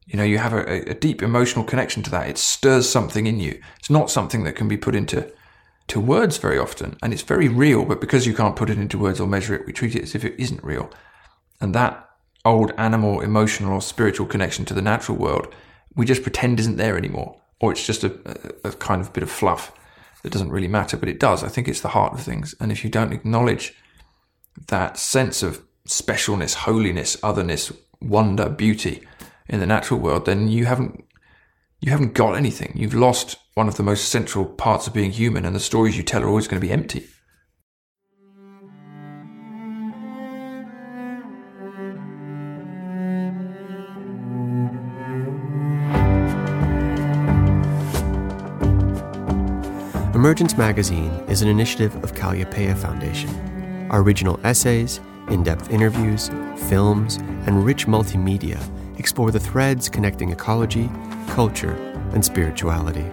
You 0.07 0.17
know, 0.17 0.23
you 0.23 0.39
have 0.39 0.53
a, 0.53 0.89
a, 0.89 0.93
deep 0.93 1.21
emotional 1.21 1.63
connection 1.63 2.03
to 2.03 2.11
that. 2.11 2.27
It 2.27 2.37
stirs 2.37 2.89
something 2.89 3.27
in 3.27 3.39
you. 3.39 3.61
It's 3.79 3.89
not 3.89 4.09
something 4.09 4.43
that 4.43 4.55
can 4.55 4.67
be 4.67 4.77
put 4.77 4.95
into 4.95 5.31
to 5.87 5.99
words 5.99 6.37
very 6.37 6.57
often, 6.57 6.97
and 7.01 7.13
it's 7.13 7.21
very 7.21 7.47
real. 7.47 7.85
But 7.85 8.01
because 8.01 8.25
you 8.25 8.33
can't 8.33 8.55
put 8.55 8.69
it 8.69 8.77
into 8.77 8.97
words 8.97 9.19
or 9.19 9.27
measure 9.27 9.55
it, 9.55 9.65
we 9.65 9.73
treat 9.73 9.95
it 9.95 10.03
as 10.03 10.15
if 10.15 10.25
it 10.25 10.35
isn't 10.37 10.63
real. 10.63 10.89
And 11.59 11.75
that 11.75 12.09
old 12.43 12.71
animal, 12.77 13.21
emotional, 13.21 13.73
or 13.73 13.81
spiritual 13.81 14.25
connection 14.25 14.65
to 14.65 14.73
the 14.73 14.81
natural 14.81 15.17
world, 15.17 15.53
we 15.95 16.05
just 16.05 16.23
pretend 16.23 16.59
isn't 16.59 16.77
there 16.77 16.97
anymore, 16.97 17.39
or 17.59 17.71
it's 17.71 17.85
just 17.85 18.03
a, 18.03 18.13
a, 18.63 18.71
kind 18.71 19.01
of 19.01 19.13
bit 19.13 19.23
of 19.23 19.29
fluff 19.29 19.71
that 20.23 20.31
doesn't 20.31 20.51
really 20.51 20.67
matter. 20.67 20.97
But 20.97 21.09
it 21.09 21.19
does. 21.19 21.43
I 21.43 21.49
think 21.49 21.67
it's 21.67 21.81
the 21.81 21.89
heart 21.89 22.13
of 22.13 22.21
things. 22.21 22.55
And 22.59 22.71
if 22.71 22.83
you 22.83 22.89
don't 22.89 23.13
acknowledge 23.13 23.73
that 24.67 24.97
sense 24.97 25.43
of 25.43 25.61
specialness, 25.87 26.55
holiness, 26.55 27.17
otherness, 27.23 27.71
wonder, 28.01 28.49
beauty 28.49 29.03
in 29.51 29.59
the 29.59 29.65
natural 29.67 29.99
world, 29.99 30.25
then 30.25 30.47
you 30.47 30.65
haven't 30.65 31.03
you 31.81 31.91
haven't 31.91 32.13
got 32.13 32.35
anything. 32.35 32.71
You've 32.75 32.93
lost 32.93 33.37
one 33.55 33.67
of 33.67 33.75
the 33.75 33.83
most 33.83 34.09
central 34.09 34.45
parts 34.45 34.87
of 34.87 34.93
being 34.93 35.11
human, 35.11 35.45
and 35.45 35.55
the 35.55 35.59
stories 35.59 35.97
you 35.97 36.03
tell 36.03 36.23
are 36.23 36.27
always 36.27 36.47
going 36.47 36.61
to 36.61 36.65
be 36.65 36.71
empty. 36.71 37.07
Emergence 50.13 50.55
Magazine 50.55 51.11
is 51.27 51.41
an 51.41 51.49
initiative 51.49 51.95
of 52.03 52.13
Kalliopeia 52.13 52.77
Foundation 52.77 53.29
our 53.89 54.03
regional 54.03 54.39
essays, 54.45 55.01
in 55.27 55.43
depth 55.43 55.69
interviews, 55.69 56.29
films, 56.69 57.17
and 57.45 57.65
rich 57.65 57.87
multimedia 57.87 58.57
explore 59.01 59.31
the 59.31 59.39
threads 59.39 59.89
connecting 59.89 60.29
ecology, 60.29 60.87
culture, 61.29 61.73
and 62.13 62.23
spirituality. 62.23 63.07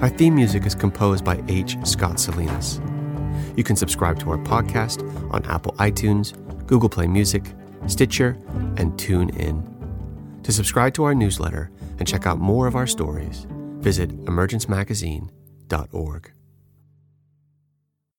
Our 0.00 0.08
theme 0.08 0.34
music 0.34 0.64
is 0.64 0.74
composed 0.74 1.26
by 1.26 1.44
H. 1.46 1.76
Scott 1.84 2.18
Salinas. 2.18 2.80
You 3.54 3.64
can 3.64 3.76
subscribe 3.76 4.18
to 4.20 4.30
our 4.30 4.38
podcast 4.38 5.02
on 5.30 5.44
Apple 5.44 5.74
iTunes, 5.74 6.32
Google 6.66 6.88
Play 6.88 7.06
Music, 7.06 7.44
Stitcher, 7.86 8.38
and 8.78 8.94
TuneIn. 8.94 9.62
To 10.44 10.52
subscribe 10.52 10.94
to 10.94 11.04
our 11.04 11.14
newsletter 11.14 11.70
and 11.98 12.08
check 12.08 12.26
out 12.26 12.38
more 12.38 12.66
of 12.66 12.74
our 12.74 12.86
stories, 12.86 13.46
visit 13.80 14.24
emergencemagazine.org. 14.24 16.32